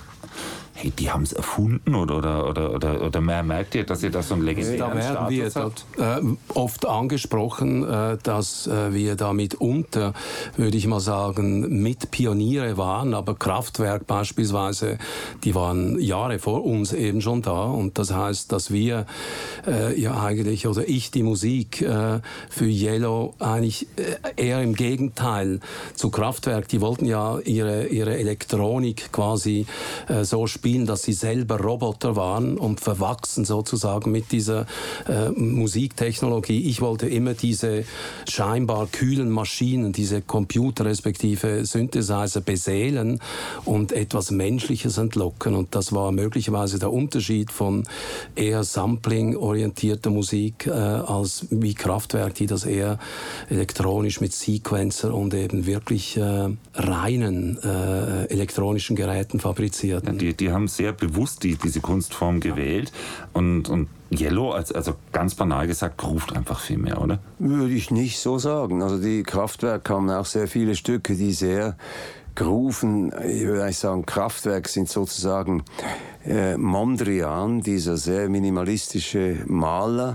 hey, 0.74 0.90
die 0.90 1.10
haben 1.10 1.22
es 1.22 1.32
erfunden 1.32 1.94
oder, 1.94 2.16
oder, 2.16 2.48
oder, 2.48 2.74
oder, 2.74 3.02
oder 3.02 3.20
mehr 3.20 3.42
merkt 3.42 3.74
ihr, 3.74 3.84
dass 3.84 4.02
ihr 4.02 4.10
da 4.10 4.22
so 4.22 4.34
ein 4.34 4.42
legendären 4.42 4.78
Da 4.78 4.94
werden 4.94 5.28
wir 5.28 5.50
dort, 5.50 5.84
äh, 5.98 6.20
oft 6.54 6.86
angesprochen, 6.86 7.88
äh, 7.88 8.18
dass 8.22 8.66
äh, 8.66 8.92
wir 8.92 9.16
da 9.16 9.32
mitunter, 9.32 10.14
würde 10.56 10.76
ich 10.76 10.86
mal 10.86 11.00
sagen, 11.00 11.82
mit 11.82 12.10
Pioniere 12.10 12.78
waren, 12.78 13.14
aber 13.14 13.34
Kraftwerk 13.34 14.06
beispielsweise, 14.06 14.98
die 15.44 15.54
waren 15.54 16.00
Jahre 16.00 16.38
vor 16.38 16.64
uns 16.64 16.92
eben 16.92 17.20
schon 17.20 17.42
da. 17.42 17.64
Und 17.64 17.98
das 17.98 18.12
heißt, 18.12 18.50
dass 18.50 18.70
wir 18.70 19.06
äh, 19.66 19.98
ja 20.00 20.22
eigentlich, 20.22 20.66
oder 20.66 20.88
ich 20.88 21.10
die 21.10 21.22
Musik 21.22 21.82
äh, 21.82 22.20
für 22.48 22.66
Yellow 22.66 23.34
eigentlich 23.38 23.86
äh, 23.96 24.48
eher 24.48 24.62
im 24.62 24.74
Gegenteil 24.74 25.60
zu 25.94 26.10
Kraftwerk, 26.10 26.68
die 26.68 26.80
wollten 26.80 27.04
ja 27.04 27.38
ihre, 27.40 27.86
ihre 27.86 28.16
Elektronik 28.16 29.12
quasi 29.12 29.66
so 30.22 30.46
spielen, 30.46 30.61
spielen, 30.62 30.86
dass 30.86 31.02
sie 31.02 31.12
selber 31.12 31.58
Roboter 31.58 32.14
waren 32.14 32.56
und 32.56 32.78
verwachsen 32.78 33.44
sozusagen 33.44 34.12
mit 34.12 34.30
dieser 34.30 34.66
äh, 35.08 35.28
Musiktechnologie. 35.30 36.68
Ich 36.68 36.80
wollte 36.80 37.08
immer 37.08 37.34
diese 37.34 37.84
scheinbar 38.30 38.86
kühlen 38.86 39.28
Maschinen, 39.28 39.92
diese 39.92 40.22
Computer 40.22 40.84
respektive 40.84 41.66
Synthesizer 41.66 42.42
beseelen 42.42 43.18
und 43.64 43.90
etwas 43.90 44.30
Menschliches 44.30 44.98
entlocken. 44.98 45.56
Und 45.56 45.74
das 45.74 45.92
war 45.92 46.12
möglicherweise 46.12 46.78
der 46.78 46.92
Unterschied 46.92 47.50
von 47.50 47.82
eher 48.36 48.62
Sampling-orientierter 48.62 50.10
Musik 50.10 50.68
äh, 50.68 50.70
als 50.70 51.46
wie 51.50 51.74
Kraftwerk, 51.74 52.34
die 52.34 52.46
das 52.46 52.66
eher 52.66 53.00
elektronisch 53.50 54.20
mit 54.20 54.32
Sequencer 54.32 55.12
und 55.12 55.34
eben 55.34 55.66
wirklich 55.66 56.16
äh, 56.16 56.50
reinen 56.74 57.58
äh, 57.64 58.26
elektronischen 58.26 58.94
Geräten 58.94 59.40
fabrizierten. 59.40 60.18
Die, 60.18 60.34
die 60.34 60.51
haben 60.52 60.68
sehr 60.68 60.92
bewusst 60.92 61.42
die, 61.42 61.56
diese 61.56 61.80
Kunstform 61.80 62.40
gewählt 62.40 62.92
und, 63.32 63.68
und 63.68 63.88
Yellow, 64.10 64.52
als, 64.52 64.72
also 64.72 64.94
ganz 65.12 65.34
banal 65.34 65.66
gesagt, 65.66 66.02
ruft 66.04 66.36
einfach 66.36 66.60
viel 66.60 66.78
mehr, 66.78 67.00
oder? 67.00 67.18
Würde 67.38 67.72
ich 67.72 67.90
nicht 67.90 68.18
so 68.18 68.38
sagen. 68.38 68.82
Also 68.82 68.98
die 68.98 69.22
Kraftwerk 69.22 69.88
haben 69.88 70.10
auch 70.10 70.26
sehr 70.26 70.48
viele 70.48 70.74
Stücke, 70.74 71.14
die 71.14 71.32
sehr 71.32 71.76
gerufen, 72.34 73.12
ich 73.26 73.42
würde 73.44 73.62
eigentlich 73.62 73.78
sagen, 73.78 74.06
Kraftwerk 74.06 74.68
sind 74.68 74.88
sozusagen 74.88 75.64
äh, 76.26 76.56
Mondrian, 76.56 77.60
dieser 77.60 77.96
sehr 77.96 78.28
minimalistische 78.28 79.38
Maler, 79.46 80.14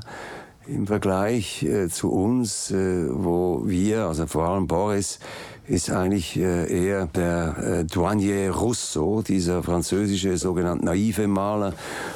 im 0.67 0.85
Vergleich 0.85 1.63
äh, 1.63 1.87
zu 1.87 2.11
uns, 2.11 2.71
äh, 2.71 3.07
wo 3.09 3.61
wir, 3.65 4.07
also 4.07 4.27
vor 4.27 4.49
allem 4.49 4.67
Boris, 4.67 5.19
ist 5.67 5.89
eigentlich 5.89 6.37
äh, 6.37 6.85
eher 6.85 7.07
der 7.07 7.57
äh, 7.57 7.83
Douanier 7.83 8.51
Rousseau, 8.51 9.21
dieser 9.21 9.63
französische 9.63 10.37
sogenannte 10.37 10.85
naive 10.85 11.27
Maler, 11.27 11.73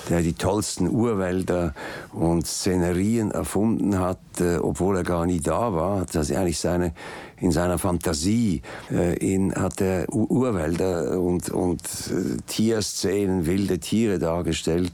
der 0.09 0.21
die 0.21 0.33
tollsten 0.33 0.89
Urwälder 0.89 1.73
und 2.13 2.47
Szenerien 2.47 3.31
erfunden 3.31 3.99
hat, 3.99 4.19
äh, 4.39 4.57
obwohl 4.57 4.97
er 4.97 5.03
gar 5.03 5.25
nie 5.25 5.41
da 5.41 5.73
war, 5.73 6.05
das 6.11 6.31
eigentlich 6.31 6.59
seine 6.59 6.93
in 7.41 7.51
seiner 7.51 7.79
Fantasie 7.79 8.61
äh, 8.91 9.17
in, 9.17 9.53
hat 9.53 9.81
er 9.81 10.07
Urwälder 10.13 11.19
und, 11.19 11.49
und 11.49 11.81
äh, 11.81 12.37
Tierszenen, 12.47 13.45
wilde 13.45 13.79
Tiere 13.79 14.19
dargestellt, 14.19 14.91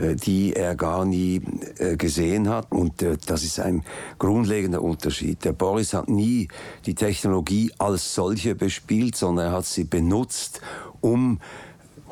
äh, 0.00 0.16
die 0.16 0.54
er 0.54 0.74
gar 0.74 1.04
nie 1.04 1.42
gesehen 1.98 2.48
hat. 2.48 2.72
Und 2.72 3.04
das 3.26 3.44
ist 3.44 3.60
ein 3.60 3.84
grundlegender 4.18 4.82
Unterschied. 4.82 5.44
Der 5.44 5.52
Boris 5.52 5.92
hat 5.92 6.08
nie 6.08 6.48
die 6.86 6.94
Technologie 6.94 7.70
als 7.78 8.14
solche 8.14 8.54
bespielt, 8.54 9.16
sondern 9.16 9.46
er 9.46 9.52
hat 9.52 9.66
sie 9.66 9.84
benutzt, 9.84 10.60
um 11.00 11.38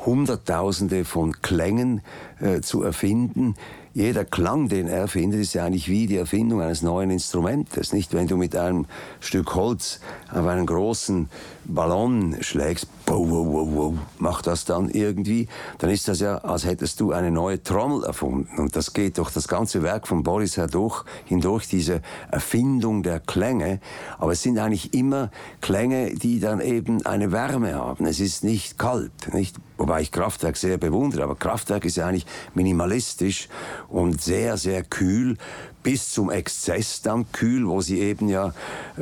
Hunderttausende 0.05 1.05
von 1.05 1.41
Klängen 1.41 2.01
äh, 2.39 2.61
zu 2.61 2.83
erfinden, 2.83 3.55
jeder 3.93 4.23
Klang, 4.23 4.69
den 4.69 4.87
er 4.87 5.07
findet, 5.07 5.41
ist 5.41 5.53
ja 5.53 5.65
eigentlich 5.65 5.89
wie 5.89 6.07
die 6.07 6.15
Erfindung 6.15 6.61
eines 6.61 6.81
neuen 6.81 7.11
Instrumentes. 7.11 7.91
Nicht, 7.91 8.13
wenn 8.13 8.27
du 8.27 8.37
mit 8.37 8.55
einem 8.55 8.85
Stück 9.19 9.53
Holz 9.53 9.99
auf 10.31 10.45
einen 10.45 10.65
großen 10.65 11.29
Ballon 11.65 12.37
schlägst, 12.39 12.87
wow, 13.05 13.19
wow, 13.29 13.45
wow, 13.45 13.69
wow, 13.73 13.93
macht 14.17 14.47
das 14.47 14.63
dann 14.63 14.89
irgendwie, 14.89 15.47
dann 15.79 15.89
ist 15.89 16.07
das 16.07 16.21
ja, 16.21 16.37
als 16.37 16.65
hättest 16.65 17.01
du 17.01 17.11
eine 17.11 17.31
neue 17.31 17.61
Trommel 17.61 18.03
erfunden. 18.05 18.57
Und 18.57 18.75
das 18.75 18.93
geht 18.93 19.17
durch 19.17 19.31
das 19.31 19.47
ganze 19.47 19.83
Werk 19.83 20.07
von 20.07 20.23
Boris 20.23 20.55
hindurch, 20.55 21.03
hindurch 21.25 21.67
diese 21.67 22.01
Erfindung 22.31 23.03
der 23.03 23.19
Klänge. 23.19 23.81
Aber 24.19 24.31
es 24.31 24.41
sind 24.41 24.57
eigentlich 24.57 24.93
immer 24.93 25.31
Klänge, 25.59 26.15
die 26.15 26.39
dann 26.39 26.61
eben 26.61 27.05
eine 27.05 27.31
Wärme 27.31 27.75
haben. 27.75 28.05
Es 28.05 28.19
ist 28.21 28.43
nicht 28.43 28.77
kalt, 28.77 29.11
nicht? 29.33 29.57
Wobei 29.81 30.01
ich 30.01 30.11
Kraftwerk 30.11 30.57
sehr 30.57 30.77
bewundere, 30.77 31.23
aber 31.23 31.33
Kraftwerk 31.33 31.85
ist 31.85 31.97
ja 31.97 32.05
eigentlich 32.05 32.27
minimalistisch 32.53 33.49
und 33.89 34.21
sehr, 34.21 34.55
sehr 34.57 34.83
kühl 34.83 35.37
bis 35.81 36.11
zum 36.11 36.29
Exzess 36.29 37.01
dann 37.01 37.31
kühl, 37.31 37.67
wo 37.67 37.81
sie 37.81 37.99
eben 37.99 38.29
ja 38.29 38.53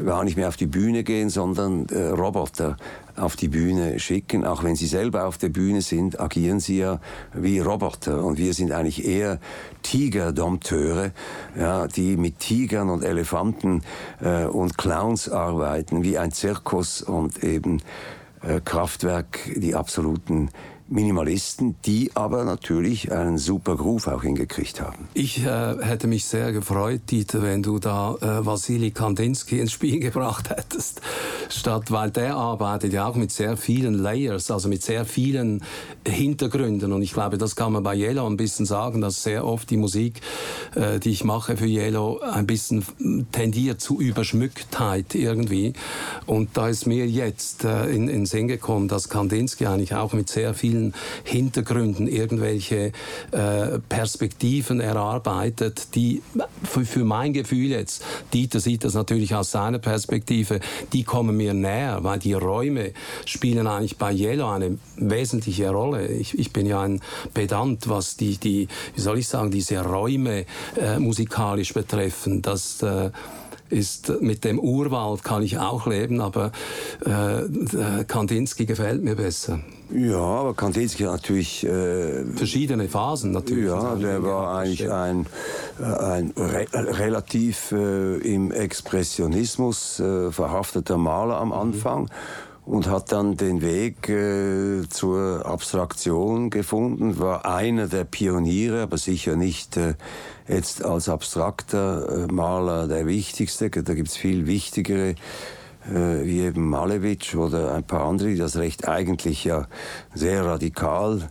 gar 0.05 0.23
nicht 0.23 0.37
mehr 0.37 0.47
auf 0.47 0.55
die 0.55 0.67
Bühne 0.67 1.03
gehen, 1.03 1.29
sondern 1.29 1.85
äh, 1.87 2.07
Roboter 2.07 2.77
auf 3.17 3.35
die 3.35 3.49
Bühne 3.49 3.99
schicken. 3.99 4.45
Auch 4.45 4.63
wenn 4.63 4.77
sie 4.77 4.87
selber 4.87 5.25
auf 5.25 5.37
der 5.37 5.49
Bühne 5.49 5.81
sind, 5.81 6.17
agieren 6.21 6.61
sie 6.61 6.77
ja 6.77 7.01
wie 7.33 7.59
Roboter. 7.59 8.23
Und 8.23 8.37
wir 8.37 8.53
sind 8.53 8.71
eigentlich 8.71 9.05
eher 9.05 9.41
Tigerdompteure, 9.83 11.11
ja, 11.59 11.87
die 11.87 12.15
mit 12.15 12.39
Tigern 12.39 12.89
und 12.89 13.03
Elefanten 13.03 13.81
äh, 14.21 14.45
und 14.45 14.77
Clowns 14.77 15.27
arbeiten, 15.27 16.03
wie 16.03 16.17
ein 16.17 16.31
Zirkus 16.31 17.01
und 17.01 17.43
eben 17.43 17.81
Kraftwerk, 18.63 19.39
die 19.55 19.75
absoluten 19.75 20.49
Minimalisten, 20.89 21.75
die 21.85 22.11
aber 22.15 22.43
natürlich 22.43 23.11
einen 23.11 23.37
super 23.37 23.75
Groove 23.75 24.07
auch 24.07 24.23
hingekriegt 24.23 24.81
haben. 24.81 25.07
Ich 25.13 25.45
äh, 25.45 25.75
hätte 25.81 26.07
mich 26.07 26.25
sehr 26.25 26.51
gefreut, 26.51 27.01
Dieter, 27.11 27.41
wenn 27.43 27.61
du 27.61 27.79
da 27.79 28.15
äh, 28.15 28.45
Wassili 28.45 28.91
Kandinsky 28.91 29.59
ins 29.59 29.71
Spiel 29.71 29.99
gebracht 29.99 30.49
hättest, 30.49 31.01
statt, 31.49 31.91
weil 31.91 32.11
der 32.11 32.35
arbeitet 32.35 32.93
ja 32.93 33.07
auch 33.07 33.15
mit 33.15 33.31
sehr 33.31 33.55
vielen 33.55 33.93
Layers, 33.93 34.49
also 34.49 34.67
mit 34.67 34.81
sehr 34.81 35.05
vielen 35.05 35.63
Hintergründen. 36.07 36.91
Und 36.91 37.01
ich 37.03 37.13
glaube, 37.13 37.37
das 37.37 37.55
kann 37.55 37.73
man 37.73 37.83
bei 37.83 37.95
Yellow 37.95 38.25
ein 38.25 38.37
bisschen 38.37 38.65
sagen, 38.65 39.01
dass 39.01 39.23
sehr 39.23 39.45
oft 39.45 39.69
die 39.69 39.77
Musik, 39.77 40.21
äh, 40.75 40.99
die 40.99 41.11
ich 41.11 41.23
mache 41.23 41.55
für 41.57 41.67
Yellow, 41.67 42.19
ein 42.19 42.47
bisschen 42.47 42.83
tendiert 43.31 43.81
zu 43.81 43.99
Überschmücktheit 43.99 45.13
irgendwie. 45.13 45.73
Und 46.25 46.57
da 46.57 46.67
ist 46.67 46.87
mir 46.87 47.07
jetzt 47.07 47.63
äh, 47.63 47.85
in, 47.91 48.07
in 48.07 48.25
Sinn 48.25 48.47
gekommen, 48.47 48.87
dass 48.87 49.09
Kandinsky 49.09 49.67
eigentlich 49.67 49.93
auch 49.93 50.13
mit 50.13 50.29
sehr 50.29 50.53
vielen 50.53 50.78
vielen 50.79 50.93
Hintergründen 51.23 52.07
irgendwelche 52.07 52.91
äh, 53.31 53.79
Perspektiven 53.87 54.79
erarbeitet, 54.79 55.95
die 55.95 56.21
für, 56.63 56.85
für 56.85 57.03
mein 57.03 57.33
Gefühl 57.33 57.69
jetzt, 57.69 58.03
Dieter 58.33 58.59
sieht 58.59 58.83
das 58.83 58.93
natürlich 58.93 59.35
aus 59.35 59.51
seiner 59.51 59.79
Perspektive, 59.79 60.59
die 60.93 61.03
kommen 61.03 61.37
mir 61.37 61.53
näher, 61.53 61.99
weil 62.01 62.19
die 62.19 62.33
Räume 62.33 62.93
spielen 63.25 63.67
eigentlich 63.67 63.97
bei 63.97 64.13
Yellow 64.13 64.49
eine 64.49 64.77
wesentliche 64.97 65.69
Rolle. 65.69 66.07
Ich, 66.07 66.37
ich 66.37 66.51
bin 66.53 66.65
ja 66.65 66.81
ein 66.81 67.01
Pedant, 67.33 67.89
was 67.89 68.17
die, 68.17 68.37
die, 68.37 68.67
wie 68.95 69.01
soll 69.01 69.19
ich 69.19 69.27
sagen, 69.27 69.51
diese 69.51 69.83
Räume 69.83 70.45
äh, 70.77 70.99
musikalisch 70.99 71.73
betreffen. 71.73 72.41
Das, 72.41 72.81
äh, 72.81 73.11
ist 73.69 74.21
mit 74.21 74.43
dem 74.43 74.59
Urwald 74.59 75.23
kann 75.23 75.43
ich 75.43 75.57
auch 75.57 75.87
leben, 75.87 76.21
aber 76.21 76.51
äh, 77.05 78.03
Kandinsky 78.05 78.65
gefällt 78.65 79.03
mir 79.03 79.15
besser. 79.15 79.59
Ja, 79.91 80.17
aber 80.17 80.53
Kandinsky 80.53 81.03
hat 81.03 81.11
natürlich... 81.13 81.65
Äh, 81.65 82.25
Verschiedene 82.35 82.87
Phasen 82.87 83.31
natürlich. 83.31 83.65
Ja, 83.65 83.95
der 83.95 84.21
war 84.23 84.59
eigentlich 84.59 84.91
ein, 84.91 85.25
äh, 85.79 85.83
ein 85.83 86.33
re 86.37 86.67
relativ 86.73 87.71
äh, 87.71 88.17
im 88.17 88.51
Expressionismus 88.51 89.99
äh, 89.99 90.31
verhafteter 90.31 90.97
Maler 90.97 91.37
am 91.37 91.51
Anfang. 91.53 92.03
Mhm 92.03 92.09
und 92.65 92.87
hat 92.87 93.11
dann 93.11 93.35
den 93.35 93.61
Weg 93.61 94.09
äh, 94.09 94.87
zur 94.89 95.45
Abstraktion 95.45 96.49
gefunden, 96.49 97.19
war 97.19 97.45
einer 97.45 97.87
der 97.87 98.03
Pioniere, 98.03 98.83
aber 98.83 98.97
sicher 98.97 99.35
nicht 99.35 99.77
äh, 99.77 99.95
jetzt 100.47 100.83
als 100.83 101.09
abstrakter 101.09 102.27
äh, 102.27 102.31
Maler 102.31 102.87
der 102.87 103.05
wichtigste. 103.05 103.69
Da 103.69 103.93
gibt's 103.93 104.17
viel 104.17 104.45
wichtigere 104.45 105.15
äh, 105.87 106.23
wie 106.23 106.41
eben 106.41 106.69
Malevich 106.69 107.35
oder 107.35 107.73
ein 107.73 107.83
paar 107.83 108.05
andere, 108.05 108.29
die 108.29 108.37
das 108.37 108.57
Recht 108.57 108.87
eigentlich 108.87 109.43
ja 109.43 109.67
sehr 110.13 110.45
radikal 110.45 111.29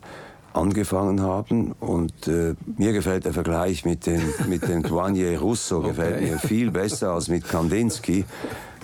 angefangen 0.53 1.21
haben 1.21 1.73
und 1.79 2.27
äh, 2.27 2.55
mir 2.77 2.93
gefällt 2.93 3.27
der 3.27 3.33
Vergleich 3.33 3.85
mit 3.85 4.07
dem 4.07 4.23
mit 4.49 4.67
dem 4.67 4.83
Douanier 4.89 5.39
Russo 5.39 5.79
okay. 5.79 5.89
gefällt 5.89 6.21
mir 6.23 6.39
viel 6.39 6.71
besser 6.71 7.13
als 7.13 7.29
mit 7.29 7.47
Kandinsky 7.47 8.25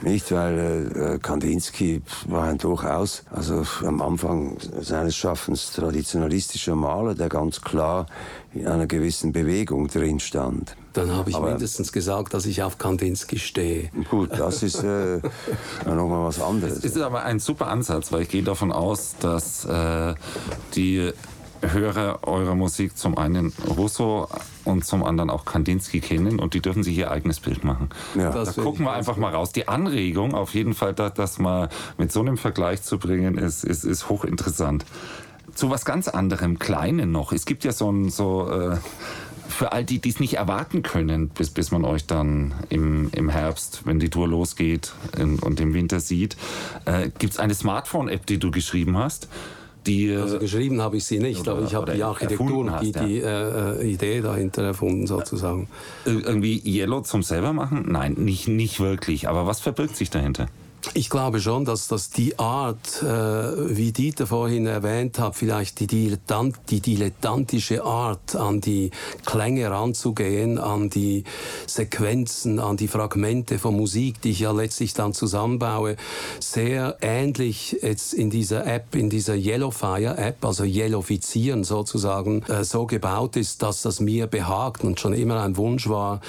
nicht, 0.03 0.33
weil 0.33 0.91
äh, 0.95 1.19
Kandinsky 1.19 2.03
war 2.27 2.45
ein 2.45 2.59
durchaus, 2.59 3.23
also 3.31 3.65
am 3.87 4.03
Anfang 4.03 4.57
seines 4.81 5.17
Schaffens 5.17 5.73
traditionalistischer 5.73 6.75
Maler, 6.75 7.15
der 7.15 7.29
ganz 7.29 7.61
klar 7.61 8.07
in 8.53 8.67
einer 8.67 8.87
gewissen 8.87 9.33
Bewegung 9.33 9.89
drin 9.89 10.21
stand. 10.21 10.77
Dann 10.93 11.11
habe 11.11 11.31
ich 11.31 11.37
aber, 11.37 11.51
mindestens 11.51 11.93
gesagt, 11.93 12.35
dass 12.35 12.47
ich 12.47 12.63
auf 12.63 12.79
Kandinsky 12.79 13.39
stehe. 13.39 13.91
Gut, 14.11 14.31
das 14.39 14.63
ist 14.63 14.83
äh, 14.83 15.21
nochmal 15.87 16.25
was 16.25 16.41
anderes. 16.41 16.79
Es 16.79 16.85
ist 16.85 16.99
aber 16.99 17.25
ein 17.25 17.41
super 17.41 17.67
Ansatz, 17.67 18.13
weil 18.13 18.23
ich 18.23 18.29
gehe 18.29 18.45
davon 18.45 18.71
aus, 18.71 19.17
dass 19.19 19.65
äh, 19.65 20.15
die 20.77 21.13
Hörer 21.73 22.21
eurer 22.23 22.55
Musik 22.55 22.97
zum 22.97 23.17
einen 23.19 23.53
Russo 23.77 24.29
und 24.65 24.85
zum 24.85 25.05
anderen 25.05 25.31
auch 25.31 25.45
Kandinsky 25.45 26.01
kennen 26.01 26.39
und 26.39 26.55
die 26.55 26.61
dürfen 26.61 26.83
sich 26.83 26.97
ihr 26.97 27.11
eigenes 27.11 27.41
Bild 27.41 27.65
machen. 27.65 27.91
Ja. 28.15 28.31
Da 28.31 28.51
gucken 28.53 28.85
wir 28.85 28.93
einfach 28.93 29.17
mal 29.17 29.33
raus. 29.33 29.53
Die 29.53 29.69
Anregung 29.69 30.35
auf 30.35 30.55
jeden 30.55 30.75
Fall, 30.75 30.95
das, 30.95 31.15
das 31.15 31.39
mal 31.39 31.69
mit 31.99 32.13
so 32.13 32.21
einem 32.21 32.37
Vergleich 32.37 32.83
zu 32.83 32.99
bringen, 32.99 33.39
ist, 33.39 33.65
ist, 33.65 33.85
ist 33.85 34.09
hochinteressant. 34.09 34.85
Zu 35.55 35.71
was 35.71 35.85
ganz 35.85 36.09
anderem, 36.09 36.59
Kleinen 36.59 37.13
noch. 37.13 37.33
Es 37.33 37.45
gibt 37.47 37.65
ja 37.65 37.73
so 37.73 37.91
ein, 37.91 38.11
so, 38.11 38.51
äh, 38.51 38.77
für 39.49 39.73
all 39.73 39.85
die, 39.85 40.01
die 40.01 40.09
es 40.09 40.21
nicht 40.21 40.35
erwarten 40.35 40.83
können, 40.83 41.29
bis, 41.29 41.51
bis 41.51 41.71
man 41.71 41.85
euch 41.85 42.07
dann 42.07 42.55
im, 42.71 43.11
im 43.13 43.29
Herbst, 43.29 43.83
wenn 43.85 43.99
die 43.99 44.11
Tour 44.11 44.29
losgeht 44.29 44.93
in, 45.17 45.39
und 45.39 45.61
im 45.61 45.75
Winter 45.75 46.01
sieht, 46.01 46.37
äh, 46.87 47.11
gibt 47.19 47.35
es 47.35 47.39
eine 47.39 47.55
Smartphone-App, 47.55 48.27
die 48.27 48.39
du 48.39 48.51
geschrieben 48.51 48.99
hast. 48.99 49.29
Die, 49.87 50.09
äh, 50.09 50.17
also 50.17 50.39
geschrieben 50.39 50.81
habe 50.81 50.97
ich 50.97 51.05
sie 51.05 51.19
nicht, 51.19 51.47
aber 51.49 51.63
ich 51.63 51.75
habe 51.75 51.93
die 51.93 52.03
Architektur 52.03 52.59
und 52.59 52.81
die, 52.83 52.93
die 52.93 53.21
äh, 53.21 53.81
äh, 53.81 53.93
Idee 53.93 54.21
dahinter 54.21 54.63
erfunden 54.63 55.07
sozusagen. 55.07 55.69
Irgendwie 56.05 56.63
Yellow 56.65 57.03
zum 57.03 57.23
selber 57.23 57.53
machen? 57.53 57.85
Nein, 57.89 58.15
nicht, 58.15 58.49
nicht 58.49 58.81
wirklich. 58.81 59.29
Aber 59.29 59.47
was 59.47 59.61
verbirgt 59.61 59.97
sich 59.97 60.11
dahinter? 60.11 60.47
Ich 60.93 61.09
glaube 61.09 61.41
schon, 61.41 61.65
dass 61.65 61.89
das 61.89 62.11
die 62.11 62.39
Art, 62.39 63.03
äh, 63.03 63.07
wie 63.77 63.93
Dieter 63.93 64.27
vorhin 64.27 64.67
erwähnt 64.67 65.19
hat, 65.19 65.35
vielleicht 65.35 65.81
die, 65.81 65.87
Dilettant, 65.87 66.57
die 66.69 66.81
dilettantische 66.81 67.83
Art, 67.85 68.37
an 68.37 68.61
die 68.61 68.91
Klänge 69.25 69.71
ranzugehen, 69.71 70.59
an 70.59 70.91
die 70.91 71.25
Sequenzen, 71.67 72.59
an 72.59 72.77
die 72.77 72.89
Fragmente 72.89 73.59
von 73.59 73.77
Musik, 73.77 74.21
die 74.21 74.31
ich 74.31 74.41
ja 74.41 74.53
letztlich 74.53 74.95
dann 74.95 75.15
zusammenbaue, 75.15 75.97
sehr 76.39 76.99
ähnlich 77.01 77.79
jetzt 77.81 78.13
in 78.13 78.29
dieser 78.29 78.67
App, 78.67 78.95
in 78.95 79.09
dieser 79.09 79.35
Yellowfire 79.35 80.19
App, 80.19 80.45
also 80.45 80.65
Yellowizieren 80.65 81.65
sozusagen, 81.65 82.43
äh, 82.43 82.63
so 82.63 82.87
gebaut 82.87 83.37
ist, 83.37 83.63
dass 83.63 83.83
das 83.83 84.01
mir 84.01 84.27
behagt 84.27 84.85
und 84.85 85.01
schon 85.01 85.15
immer 85.15 85.43
ein 85.43 85.57
Wunsch 85.57 85.89
war, 85.89 86.21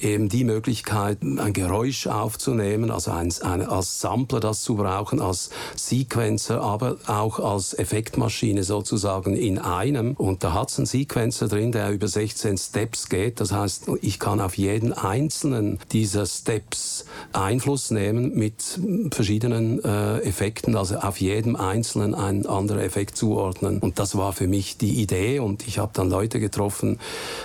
eben 0.00 0.28
die 0.28 0.44
Möglichkeit, 0.44 1.22
ein 1.22 1.52
Geräusch 1.52 2.06
aufzunehmen, 2.06 2.90
also 2.90 3.12
ein, 3.12 3.32
ein 3.42 3.62
als 3.62 3.99
Sampler 4.00 4.40
das 4.40 4.62
zu 4.62 4.76
brauchen, 4.76 5.20
als 5.20 5.50
Sequencer, 5.76 6.62
aber 6.62 6.96
auch 7.06 7.38
als 7.38 7.78
Effektmaschine 7.78 8.64
sozusagen 8.64 9.36
in 9.36 9.58
einem. 9.58 10.14
Und 10.14 10.42
da 10.42 10.54
hat 10.54 10.70
es 10.70 10.78
einen 10.78 10.86
Sequencer 10.86 11.48
drin, 11.48 11.72
der 11.72 11.90
über 11.90 12.08
16 12.08 12.56
Steps 12.56 13.08
geht. 13.08 13.40
Das 13.40 13.52
heißt, 13.52 13.90
ich 14.00 14.18
kann 14.18 14.40
auf 14.40 14.56
jeden 14.56 14.92
einzelnen 14.92 15.78
dieser 15.92 16.26
Steps 16.26 17.04
Einfluss 17.32 17.90
nehmen 17.90 18.34
mit 18.34 18.80
verschiedenen 19.12 19.84
äh, 19.84 20.18
Effekten, 20.20 20.76
also 20.76 20.96
auf 20.96 21.20
jedem 21.20 21.56
einzelnen 21.56 22.14
einen 22.14 22.46
anderen 22.46 22.80
Effekt 22.80 23.16
zuordnen. 23.16 23.78
Und 23.80 23.98
das 23.98 24.16
war 24.16 24.32
für 24.32 24.46
mich 24.46 24.78
die 24.78 25.02
Idee 25.02 25.40
und 25.40 25.68
ich 25.68 25.78
habe 25.78 25.92
dann 25.92 26.08
Leute 26.08 26.40
getroffen 26.40 26.98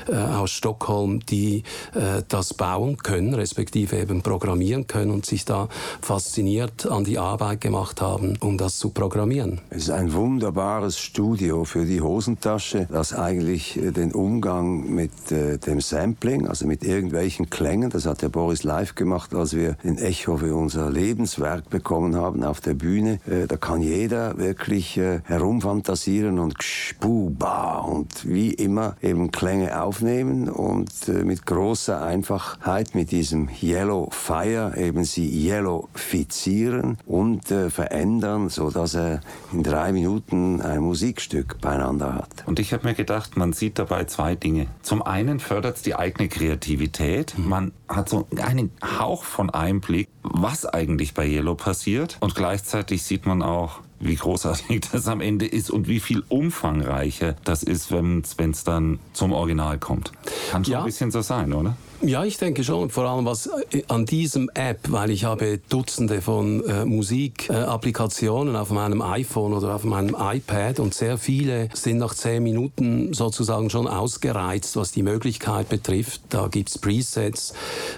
äh, 0.08 0.15
aus 0.15 0.52
Stockholm, 0.52 1.26
die 1.26 1.63
äh, 1.94 2.24
das 2.28 2.54
bauen 2.54 2.98
können, 2.98 3.34
respektive 3.34 3.98
eben 3.98 4.22
programmieren 4.22 4.88
können 4.88 5.12
und 5.12 5.26
sich 5.26 5.44
da 5.44 5.68
faszinieren 6.02 6.45
fasziniert 6.46 6.86
an 6.86 7.04
die 7.04 7.18
Arbeit 7.18 7.62
gemacht 7.62 8.02
haben, 8.02 8.38
um 8.40 8.58
das 8.58 8.78
zu 8.78 8.92
programmieren. 8.92 9.62
Es 9.72 9.84
ist 9.84 9.90
ein 9.90 10.14
wunderbares 10.14 11.00
Studio 11.00 11.66
für 11.66 11.86
die 11.86 12.02
Hosentasche, 12.02 12.88
das 12.92 13.14
eigentlich 13.14 13.78
äh, 13.78 13.92
den 13.92 14.12
Umgang 14.12 14.94
mit 14.94 15.32
äh, 15.32 15.58
dem 15.58 15.82
Sampling, 15.82 16.48
also 16.48 16.68
mit 16.68 16.84
irgendwelchen 16.84 17.50
Klängen, 17.50 17.90
das 17.90 18.06
hat 18.06 18.22
der 18.22 18.30
Boris 18.30 18.64
live 18.64 18.94
gemacht, 18.94 19.34
als 19.34 19.56
wir 19.56 19.74
den 19.84 19.98
Echo 19.98 20.38
für 20.38 20.56
unser 20.56 20.92
Lebenswerk 20.92 21.70
bekommen 21.72 22.16
haben 22.16 22.44
auf 22.44 22.62
der 22.62 22.76
Bühne. 22.76 23.20
Äh, 23.28 23.48
da 23.48 23.58
kann 23.58 23.82
jeder 23.82 24.38
wirklich 24.38 24.98
herumfantasieren 24.98 26.40
und 26.40 26.62
spuba 26.62 27.80
und 27.80 28.28
wie 28.28 28.52
immer 28.52 28.96
eben 29.02 29.32
Klänge 29.32 29.82
aufnehmen 29.82 30.50
und 30.50 31.08
mit 31.08 31.46
großer 31.46 32.02
Einfachheit 32.02 32.94
mit 32.94 33.12
diesem 33.12 33.50
Yellow 33.62 34.10
Fire 34.12 34.74
eben 34.78 35.04
sie 35.04 35.28
Yellow 35.28 35.90
Fit 35.94 36.35
modifizieren 36.36 36.98
und 37.06 37.50
äh, 37.52 37.69
verändern, 37.69 38.50
so 38.50 38.69
dass 38.69 38.95
er 38.95 39.21
in 39.52 39.63
drei 39.63 39.91
Minuten 39.91 40.62
ein 40.62 40.80
Musikstück 40.80 41.60
beieinander 41.62 42.13
hat. 42.15 42.43
Und 42.45 42.60
ich 42.60 42.74
habe 42.74 42.88
mir 42.88 42.93
gedacht, 42.93 43.38
man 43.38 43.54
sieht 43.54 43.80
dabei 43.80 44.06
zwei 44.06 44.36
Dinge. 44.36 44.67
Zum 44.82 45.02
einen 45.02 45.39
fördert 45.39 45.78
es 45.78 45.82
die 45.82 45.95
eigene 45.95 46.28
Kreativität. 46.30 47.38
Mhm. 47.38 47.50
Man 47.50 47.71
hat 47.88 48.10
so 48.10 48.28
einen 48.38 48.71
Hauch 49.00 49.24
von 49.24 49.50
Einblick 49.50 50.10
was 50.28 50.65
eigentlich 50.65 51.13
bei 51.13 51.28
Yellow 51.28 51.56
passiert. 51.56 52.17
Und 52.19 52.36
gleichzeitig 52.36 53.04
sieht 53.04 53.26
man 53.26 53.41
auch, 53.41 53.82
wie 54.00 54.15
großartig 54.15 54.82
das 54.91 55.08
am 55.08 55.21
Ende 55.21 55.45
ist 55.45 55.69
und 55.69 55.88
wie 55.88 56.00
viel 56.00 56.24
umfangreicher 56.28 57.36
das 57.43 57.63
ist, 57.63 57.91
wenn 57.91 58.21
es 58.21 58.63
dann 58.63 59.00
zum 59.13 59.34
Original 59.34 59.78
kommt. 59.78 60.12
Kann 60.52 60.65
schon 60.65 60.74
ja. 60.74 60.80
ein 60.80 60.86
bisschen 60.86 61.12
so 61.12 61.21
sein, 61.21 61.54
oder? 61.54 61.78
Ja, 62.02 62.26
ich 62.26 62.38
denke 62.38 62.64
schon. 62.64 62.90
Vor 62.90 63.06
allem 63.06 63.26
was 63.26 63.48
äh, 63.72 63.84
an 63.88 64.06
diesem 64.06 64.50
App, 64.54 64.80
weil 64.90 65.10
ich 65.12 65.24
habe 65.24 65.60
Dutzende 65.70 66.22
von 66.22 66.64
äh, 66.66 66.86
Musikapplikationen 66.86 68.56
äh, 68.56 68.58
auf 68.58 68.70
meinem 68.70 69.02
iPhone 69.02 69.54
oder 69.54 69.74
auf 69.74 69.86
meinem 69.86 70.16
iPad 70.20 70.80
und 70.80 70.94
sehr 70.94 71.18
viele 71.18 71.70
sind 71.74 71.98
nach 71.98 72.14
zehn 72.14 72.44
Minuten 72.44 73.14
sozusagen 73.14 73.70
schon 73.70 73.88
ausgereizt, 73.88 74.76
was 74.76 74.92
die 74.92 75.04
Möglichkeit 75.04 75.70
betrifft. 75.70 76.22
Da 76.30 76.48
gibt's 76.48 76.78
Presets, 76.78 77.54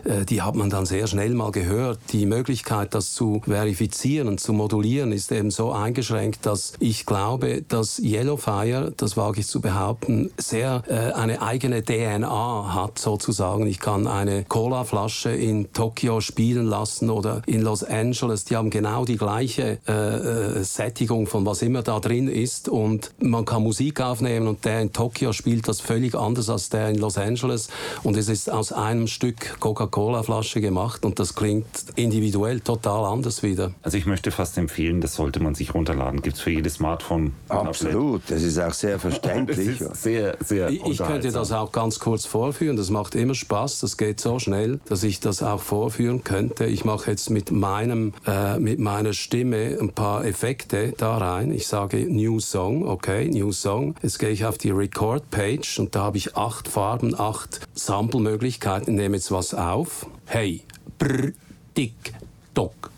äh, 0.05 0.25
die 0.25 0.43
hat 0.43 0.55
man 0.55 0.69
dann 0.69 0.85
sehr 0.85 1.07
schnell 1.07 1.33
mal 1.33 1.51
gehört. 1.51 1.99
Die 2.11 2.27
Möglichkeit, 2.27 2.93
das 2.93 3.13
zu 3.13 3.41
verifizieren 3.45 4.27
und 4.27 4.39
zu 4.39 4.53
modulieren, 4.53 5.11
ist 5.11 5.31
eben 5.31 5.49
so 5.49 5.71
eingeschränkt, 5.71 6.45
dass 6.45 6.73
ich 6.79 7.05
glaube, 7.07 7.63
dass 7.67 7.99
Yellowfire, 7.99 8.93
das 8.95 9.17
wage 9.17 9.39
ich 9.39 9.47
zu 9.47 9.59
behaupten, 9.59 10.29
sehr 10.37 10.83
äh, 10.87 11.13
eine 11.13 11.41
eigene 11.41 11.83
DNA 11.83 12.73
hat 12.75 12.99
sozusagen. 12.99 13.65
Ich 13.65 13.79
kann 13.87 14.05
eine 14.05 14.43
Cola-Flasche 14.43 15.29
in 15.29 15.71
Tokio 15.71 16.19
spielen 16.19 16.65
lassen 16.65 17.09
oder 17.09 17.41
in 17.45 17.61
Los 17.61 17.85
Angeles. 17.85 18.43
Die 18.43 18.57
haben 18.57 18.69
genau 18.69 19.05
die 19.05 19.15
gleiche 19.15 19.77
äh, 19.87 19.93
äh, 19.93 20.63
Sättigung 20.65 21.25
von 21.25 21.45
was 21.45 21.61
immer 21.61 21.83
da 21.83 22.01
drin 22.01 22.27
ist 22.27 22.67
und 22.67 23.13
man 23.21 23.45
kann 23.45 23.63
Musik 23.63 24.01
aufnehmen 24.01 24.49
und 24.49 24.65
der 24.65 24.81
in 24.81 24.91
Tokio 24.91 25.31
spielt 25.31 25.69
das 25.69 25.79
völlig 25.79 26.15
anders 26.15 26.49
als 26.49 26.67
der 26.67 26.89
in 26.89 26.97
Los 26.97 27.17
Angeles 27.17 27.69
und 28.03 28.17
es 28.17 28.27
ist 28.27 28.51
aus 28.51 28.73
einem 28.73 29.07
Stück 29.07 29.57
Coca-Cola-Flasche 29.61 30.59
gemacht 30.59 31.05
und 31.05 31.17
das 31.17 31.33
klingt 31.33 31.85
individuell 31.95 32.59
total 32.59 33.05
anders 33.05 33.41
wieder. 33.41 33.71
Also 33.83 33.97
ich 33.97 34.05
möchte 34.05 34.31
fast 34.31 34.57
empfehlen, 34.57 34.99
das 34.99 35.15
sollte 35.15 35.39
man 35.39 35.55
sich 35.55 35.73
runterladen. 35.73 36.21
Gibt 36.21 36.35
es 36.35 36.41
für 36.41 36.51
jedes 36.51 36.73
Smartphone. 36.73 37.31
Absolut, 37.47 38.23
das 38.27 38.43
ist 38.43 38.59
auch 38.59 38.73
sehr 38.73 38.99
verständlich. 39.07 39.81
sehr, 39.93 40.35
sehr 40.43 40.71
ich, 40.71 40.83
ich 40.83 40.97
könnte 40.97 41.31
das 41.31 41.53
auch 41.53 41.71
ganz 41.71 41.99
kurz 41.99 42.25
vorführen, 42.25 42.75
das 42.75 42.89
macht 42.89 43.15
immer 43.15 43.33
Spaß 43.33 43.76
das 43.83 43.97
geht 43.97 44.19
so 44.19 44.39
schnell, 44.39 44.79
dass 44.85 45.03
ich 45.03 45.19
das 45.19 45.43
auch 45.43 45.61
vorführen 45.61 46.23
könnte. 46.23 46.65
Ich 46.65 46.85
mache 46.85 47.11
jetzt 47.11 47.29
mit 47.29 47.51
meinem, 47.51 48.13
äh, 48.25 48.59
mit 48.59 48.79
meiner 48.79 49.13
Stimme 49.13 49.77
ein 49.79 49.91
paar 49.93 50.25
Effekte 50.25 50.93
da 50.97 51.17
rein. 51.17 51.51
Ich 51.51 51.67
sage 51.67 51.97
New 52.09 52.39
Song, 52.39 52.87
okay, 52.87 53.27
New 53.29 53.51
Song. 53.51 53.95
Jetzt 54.01 54.19
gehe 54.19 54.29
ich 54.29 54.45
auf 54.45 54.57
die 54.57 54.71
Record 54.71 55.29
Page 55.29 55.79
und 55.79 55.95
da 55.95 56.03
habe 56.03 56.17
ich 56.17 56.35
acht 56.35 56.67
Farben, 56.67 57.19
acht 57.19 57.61
Sample-Möglichkeiten. 57.73 58.95
Nehme 58.95 59.17
jetzt 59.17 59.31
was 59.31 59.53
auf. 59.53 60.07
Hey, 60.25 60.61
brr, 60.97 61.31
dick, 61.75 62.13
dock, 62.53 62.91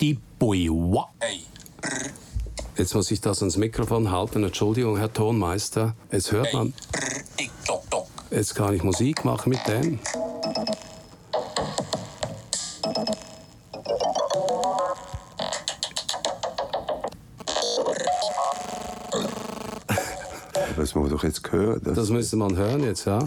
die 0.00 0.18
Bui, 0.38 0.68
wa. 0.70 1.08
Hey, 1.20 1.40
brr. 1.80 2.10
Jetzt 2.80 2.94
muss 2.94 3.10
ich 3.10 3.20
das 3.20 3.40
ans 3.40 3.58
Mikrofon 3.58 4.10
halten. 4.10 4.42
Entschuldigung, 4.42 4.96
Herr 4.96 5.12
Tonmeister. 5.12 5.94
Jetzt 6.10 6.32
hört 6.32 6.54
man. 6.54 6.72
Jetzt 8.30 8.54
kann 8.54 8.72
ich 8.72 8.84
Musik 8.84 9.24
machen 9.24 9.50
mit 9.50 9.66
dem. 9.66 9.98
Das 20.76 20.94
muss 20.94 21.10
man 21.10 21.10
doch 21.10 21.24
jetzt 21.24 21.52
hören. 21.52 21.80
Das, 21.84 21.94
das 21.94 22.08
müsste 22.08 22.36
man 22.36 22.56
hören 22.56 22.82
jetzt, 22.84 23.04
ja. 23.04 23.18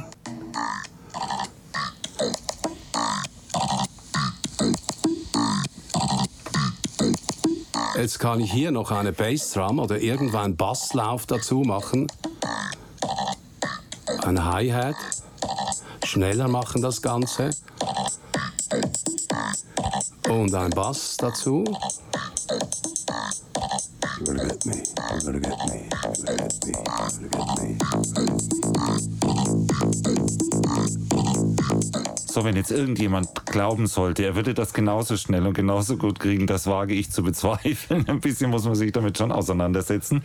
Jetzt 7.95 8.19
kann 8.19 8.39
ich 8.39 8.51
hier 8.51 8.71
noch 8.71 8.89
eine 8.89 9.11
Bassdrum 9.13 9.77
oder 9.79 9.99
irgendwann 9.99 10.55
Basslauf 10.55 11.27
dazu 11.27 11.59
machen 11.59 12.07
ein 14.25 14.43
Hi-Hat, 14.43 14.95
schneller 16.05 16.47
machen 16.47 16.81
das 16.81 17.01
Ganze 17.01 17.49
und 20.29 20.53
ein 20.55 20.69
Bass 20.71 21.17
dazu. 21.17 21.65
So, 32.25 32.43
wenn 32.43 32.55
jetzt 32.55 32.71
irgendjemand 32.71 33.45
glauben 33.45 33.87
sollte, 33.87 34.23
er 34.23 34.35
würde 34.35 34.53
das 34.53 34.73
genauso 34.73 35.17
schnell 35.17 35.45
und 35.45 35.53
genauso 35.53 35.97
gut 35.97 36.19
kriegen, 36.19 36.47
das 36.47 36.65
wage 36.65 36.93
ich 36.93 37.11
zu 37.11 37.23
bezweifeln. 37.23 38.05
Ein 38.07 38.21
bisschen 38.21 38.49
muss 38.49 38.63
man 38.63 38.75
sich 38.75 38.91
damit 38.91 39.17
schon 39.17 39.31
auseinandersetzen. 39.31 40.23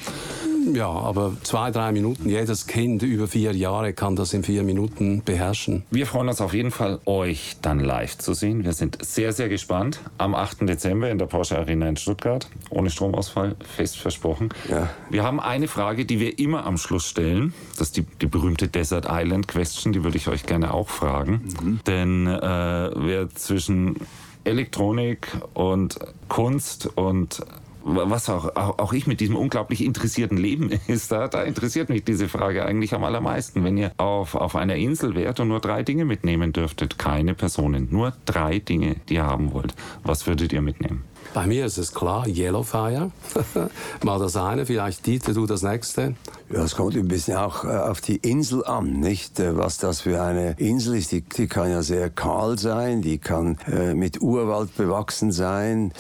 Ja, 0.74 0.88
aber 0.88 1.32
zwei, 1.42 1.70
drei 1.70 1.92
Minuten. 1.92 2.28
Jedes 2.28 2.66
Kind 2.66 3.02
über 3.02 3.28
vier 3.28 3.54
Jahre 3.54 3.92
kann 3.92 4.16
das 4.16 4.32
in 4.32 4.42
vier 4.42 4.62
Minuten 4.62 5.22
beherrschen. 5.22 5.84
Wir 5.90 6.06
freuen 6.06 6.28
uns 6.28 6.40
auf 6.40 6.54
jeden 6.54 6.70
Fall, 6.70 7.00
euch 7.04 7.56
dann 7.62 7.80
live 7.80 8.18
zu 8.18 8.34
sehen. 8.34 8.64
Wir 8.64 8.72
sind 8.72 8.98
sehr, 9.04 9.32
sehr 9.32 9.48
gespannt. 9.48 10.00
Am 10.18 10.34
8. 10.34 10.68
Dezember 10.68 11.10
in 11.10 11.18
der 11.18 11.26
Porsche 11.26 11.58
Arena 11.58 11.88
in 11.88 11.96
Stuttgart. 11.96 12.48
Ohne 12.70 12.90
Stromausfall, 12.90 13.56
fest 13.76 13.98
versprochen. 13.98 14.50
Ja. 14.68 14.90
Wir 15.10 15.22
haben 15.22 15.40
eine 15.40 15.68
Frage, 15.68 16.04
die 16.04 16.20
wir 16.20 16.38
immer 16.38 16.66
am 16.66 16.76
Schluss 16.76 17.06
stellen. 17.06 17.54
Das 17.72 17.88
ist 17.88 17.96
die, 17.96 18.02
die 18.20 18.26
berühmte 18.26 18.68
Desert 18.68 19.06
Island 19.08 19.48
Question. 19.48 19.92
Die 19.92 20.04
würde 20.04 20.16
ich 20.16 20.28
euch 20.28 20.46
gerne 20.46 20.74
auch 20.74 20.88
fragen. 20.88 21.54
Mhm. 21.62 21.80
Denn 21.86 22.26
äh, 22.26 22.40
wer 22.40 23.28
zwischen 23.34 23.96
Elektronik 24.44 25.28
und 25.54 25.98
Kunst 26.28 26.86
und 26.94 27.42
was 27.88 28.28
auch, 28.28 28.54
auch, 28.56 28.92
ich 28.92 29.06
mit 29.06 29.20
diesem 29.20 29.36
unglaublich 29.36 29.84
interessierten 29.84 30.36
Leben 30.36 30.70
ist, 30.86 31.10
da, 31.10 31.28
da 31.28 31.42
interessiert 31.42 31.88
mich 31.88 32.04
diese 32.04 32.28
Frage 32.28 32.64
eigentlich 32.64 32.94
am 32.94 33.04
allermeisten. 33.04 33.64
Wenn 33.64 33.76
ihr 33.76 33.92
auf, 33.96 34.34
auf 34.34 34.56
einer 34.56 34.76
Insel 34.76 35.14
wärt 35.14 35.40
und 35.40 35.48
nur 35.48 35.60
drei 35.60 35.82
Dinge 35.82 36.04
mitnehmen 36.04 36.52
dürftet, 36.52 36.98
keine 36.98 37.34
Personen, 37.34 37.88
nur 37.90 38.12
drei 38.24 38.58
Dinge, 38.58 38.96
die 39.08 39.14
ihr 39.14 39.24
haben 39.24 39.52
wollt, 39.52 39.74
was 40.02 40.26
würdet 40.26 40.52
ihr 40.52 40.62
mitnehmen? 40.62 41.04
Bei 41.34 41.46
mir 41.46 41.66
ist 41.66 41.78
es 41.78 41.92
klar, 41.92 42.26
Yellowfire. 42.26 43.10
Mal 44.04 44.18
das 44.18 44.36
eine, 44.36 44.66
vielleicht 44.66 45.06
Dieter, 45.06 45.34
du 45.34 45.46
das 45.46 45.62
nächste. 45.62 46.14
Ja, 46.50 46.64
es 46.64 46.74
kommt 46.74 46.96
ein 46.96 47.08
bisschen 47.08 47.36
auch 47.36 47.64
äh, 47.64 47.68
auf 47.68 48.00
die 48.00 48.16
Insel 48.16 48.64
an, 48.64 49.00
nicht? 49.00 49.38
Äh, 49.38 49.56
was 49.56 49.76
das 49.76 50.00
für 50.00 50.22
eine 50.22 50.52
Insel 50.58 50.96
ist. 50.96 51.12
Die, 51.12 51.20
die 51.20 51.46
kann 51.46 51.70
ja 51.70 51.82
sehr 51.82 52.08
kahl 52.08 52.58
sein, 52.58 53.02
die 53.02 53.18
kann 53.18 53.58
äh, 53.70 53.92
mit 53.92 54.22
Urwald 54.22 54.74
bewachsen 54.76 55.30
sein. 55.30 55.92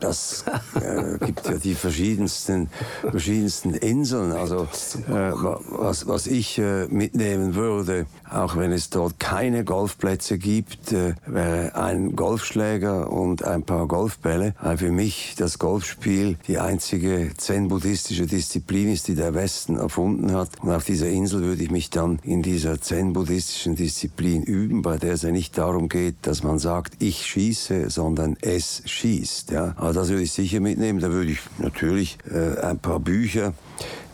Das 0.00 0.44
äh, 0.74 1.18
gibt 1.24 1.46
ja 1.46 1.54
die 1.54 1.74
verschiedensten, 1.74 2.68
verschiedensten 3.10 3.72
Inseln. 3.72 4.32
Also 4.32 4.68
äh, 5.08 5.32
was, 5.32 6.06
was 6.06 6.26
ich 6.26 6.58
äh, 6.58 6.86
mitnehmen 6.88 7.54
würde, 7.54 8.06
auch 8.34 8.56
wenn 8.56 8.72
es 8.72 8.90
dort 8.90 9.18
keine 9.18 9.64
Golfplätze 9.64 10.38
gibt, 10.38 10.92
wäre 10.92 11.74
ein 11.74 12.16
Golfschläger 12.16 13.10
und 13.10 13.44
ein 13.44 13.62
paar 13.62 13.86
Golfbälle 13.86 14.54
für 14.76 14.90
mich 14.90 15.34
das 15.36 15.58
Golfspiel 15.58 16.36
die 16.46 16.58
einzige 16.58 17.30
zen-buddhistische 17.36 18.26
Disziplin 18.26 18.92
ist, 18.92 19.08
die 19.08 19.14
der 19.14 19.34
Westen 19.34 19.76
erfunden 19.76 20.32
hat. 20.32 20.50
Und 20.62 20.70
auf 20.70 20.84
dieser 20.84 21.08
Insel 21.08 21.42
würde 21.42 21.62
ich 21.62 21.70
mich 21.70 21.90
dann 21.90 22.18
in 22.22 22.42
dieser 22.42 22.80
zen-buddhistischen 22.80 23.76
Disziplin 23.76 24.42
üben, 24.42 24.82
bei 24.82 24.96
der 24.96 25.14
es 25.14 25.22
ja 25.22 25.30
nicht 25.30 25.56
darum 25.58 25.88
geht, 25.88 26.16
dass 26.22 26.42
man 26.42 26.58
sagt, 26.58 26.94
ich 26.98 27.26
schieße, 27.26 27.90
sondern 27.90 28.36
es 28.40 28.82
schießt. 28.84 29.50
Ja. 29.50 29.74
Aber 29.76 29.92
das 29.92 30.08
würde 30.08 30.22
ich 30.22 30.32
sicher 30.32 30.60
mitnehmen. 30.60 31.00
Da 31.00 31.10
würde 31.10 31.32
ich 31.32 31.40
natürlich 31.58 32.18
äh, 32.30 32.60
ein 32.60 32.78
paar 32.78 33.00
Bücher 33.00 33.54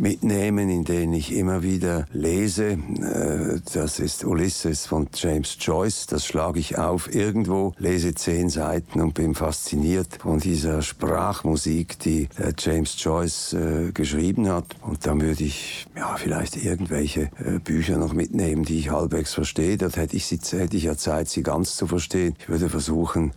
mitnehmen, 0.01 0.71
in 0.71 0.85
denen 0.85 1.13
ich 1.13 1.33
immer 1.33 1.63
wieder 1.63 2.07
lese. 2.13 2.71
Äh, 2.73 3.61
das 3.73 4.01
ist 4.01 4.25
Ulysses 4.25 4.87
von 4.87 5.09
James 5.15 5.57
Joyce. 5.61 6.07
Das 6.07 6.27
schlage 6.27 6.59
ich 6.59 6.79
auf 6.79 7.15
irgendwo, 7.15 7.75
lese 7.79 8.15
zehn 8.15 8.49
Seiten 8.49 9.01
und 9.01 9.15
bin 9.15 9.35
fasziniert 9.35 10.19
von 10.21 10.41
dieser 10.41 10.83
Sprachmusik, 10.83 11.99
die 12.01 12.29
äh, 12.39 12.53
James 12.59 12.97
Joyce 12.99 13.53
äh, 13.53 13.93
geschrieben 13.93 14.49
hat. 14.49 14.65
Und 14.83 15.07
dann 15.07 15.21
würde 15.21 15.45
ich 15.45 15.87
ja 15.97 16.17
vielleicht 16.17 16.57
irgendwelche 16.57 17.31
Bücher 17.65 17.99
noch 17.99 18.13
mitnehmen, 18.13 18.65
die 18.65 18.79
ich 18.79 18.91
halbwegs 18.91 19.35
verstehe. 19.35 19.77
Dort 19.77 19.97
hätte 19.97 20.17
ich, 20.17 20.27
sie, 20.27 20.39
hätte 20.57 20.77
ich 20.77 20.85
ja 20.85 20.97
Zeit, 20.97 21.29
sie 21.29 21.43
ganz 21.43 21.77
zu 21.77 21.87
verstehen. 21.87 22.35
Ich 22.39 22.49
würde 22.49 22.69
versuchen, 22.69 23.33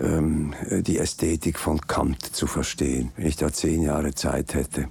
ähm, 0.00 0.54
die 0.70 0.98
Ästhetik 0.98 1.58
von 1.58 1.80
Kant 1.80 2.22
zu 2.22 2.46
verstehen, 2.46 3.10
wenn 3.16 3.26
ich 3.26 3.36
da 3.36 3.52
zehn 3.52 3.82
Jahre 3.82 4.14
Zeit 4.14 4.54
hätte 4.54 4.88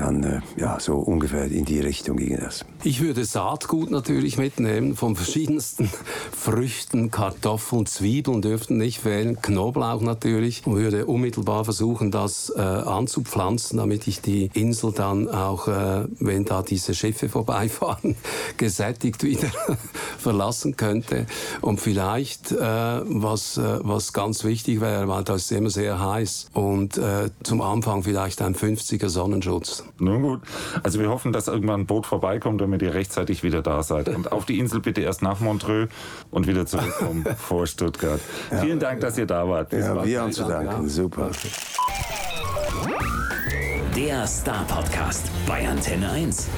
dann 0.00 0.22
äh, 0.22 0.40
ja, 0.56 0.80
so 0.80 0.96
ungefähr 0.96 1.44
in 1.44 1.64
die 1.64 1.80
Richtung 1.80 2.16
ging 2.16 2.38
das. 2.40 2.64
Ich 2.82 3.00
würde 3.00 3.24
Saatgut 3.24 3.90
natürlich 3.90 4.38
mitnehmen, 4.38 4.96
von 4.96 5.14
verschiedensten 5.16 5.90
Früchten, 6.32 7.10
Kartoffeln, 7.10 7.86
Zwiebeln 7.86 8.42
dürften 8.42 8.78
nicht 8.78 9.00
fehlen, 9.00 9.40
Knoblauch 9.40 10.00
natürlich. 10.00 10.66
Und 10.66 10.76
würde 10.76 11.06
unmittelbar 11.06 11.64
versuchen, 11.64 12.10
das 12.10 12.52
äh, 12.56 12.60
anzupflanzen, 12.60 13.78
damit 13.78 14.06
ich 14.06 14.20
die 14.20 14.50
Insel 14.54 14.92
dann 14.92 15.28
auch, 15.28 15.68
äh, 15.68 16.04
wenn 16.18 16.44
da 16.44 16.62
diese 16.62 16.94
Schiffe 16.94 17.28
vorbeifahren, 17.28 18.16
gesättigt 18.56 19.22
wieder 19.22 19.50
verlassen 20.18 20.76
könnte. 20.76 21.26
Und 21.60 21.80
vielleicht, 21.80 22.52
äh, 22.52 22.56
was, 22.58 23.58
äh, 23.58 23.78
was 23.82 24.12
ganz 24.12 24.44
wichtig 24.44 24.80
wäre, 24.80 25.08
weil 25.08 25.24
da 25.24 25.34
ist 25.34 25.52
immer 25.52 25.70
sehr 25.70 26.00
heiß 26.00 26.46
und 26.54 26.96
äh, 26.96 27.30
zum 27.42 27.60
Anfang 27.60 28.02
vielleicht 28.02 28.40
ein 28.42 28.54
50er 28.54 29.08
Sonnenschutz. 29.08 29.84
Nun 29.98 30.22
gut, 30.22 30.40
also 30.82 30.98
wir 31.00 31.08
hoffen, 31.08 31.32
dass 31.32 31.48
irgendwann 31.48 31.80
ein 31.80 31.86
Boot 31.86 32.06
vorbeikommt, 32.06 32.60
damit 32.60 32.82
ihr 32.82 32.94
rechtzeitig 32.94 33.42
wieder 33.42 33.62
da 33.62 33.82
seid. 33.82 34.08
Und 34.08 34.32
auf 34.32 34.44
die 34.44 34.58
Insel 34.58 34.80
bitte 34.80 35.00
erst 35.00 35.22
nach 35.22 35.40
Montreux 35.40 35.88
und 36.30 36.46
wieder 36.46 36.66
zurückkommen 36.66 37.24
vor 37.38 37.66
Stuttgart. 37.66 38.20
Ja. 38.50 38.58
Vielen 38.58 38.78
Dank, 38.78 39.00
dass 39.00 39.18
ihr 39.18 39.26
da 39.26 39.48
wart. 39.48 39.70
Bis 39.70 39.86
ja, 39.86 40.04
wir 40.04 40.20
haben 40.22 40.32
zu 40.32 40.44
danken. 40.44 40.88
Super. 40.88 41.30
Der 43.96 44.26
Star 44.26 44.64
Podcast 44.64 45.30
bei 45.46 45.68
Antenne 45.68 46.10
1. 46.10 46.48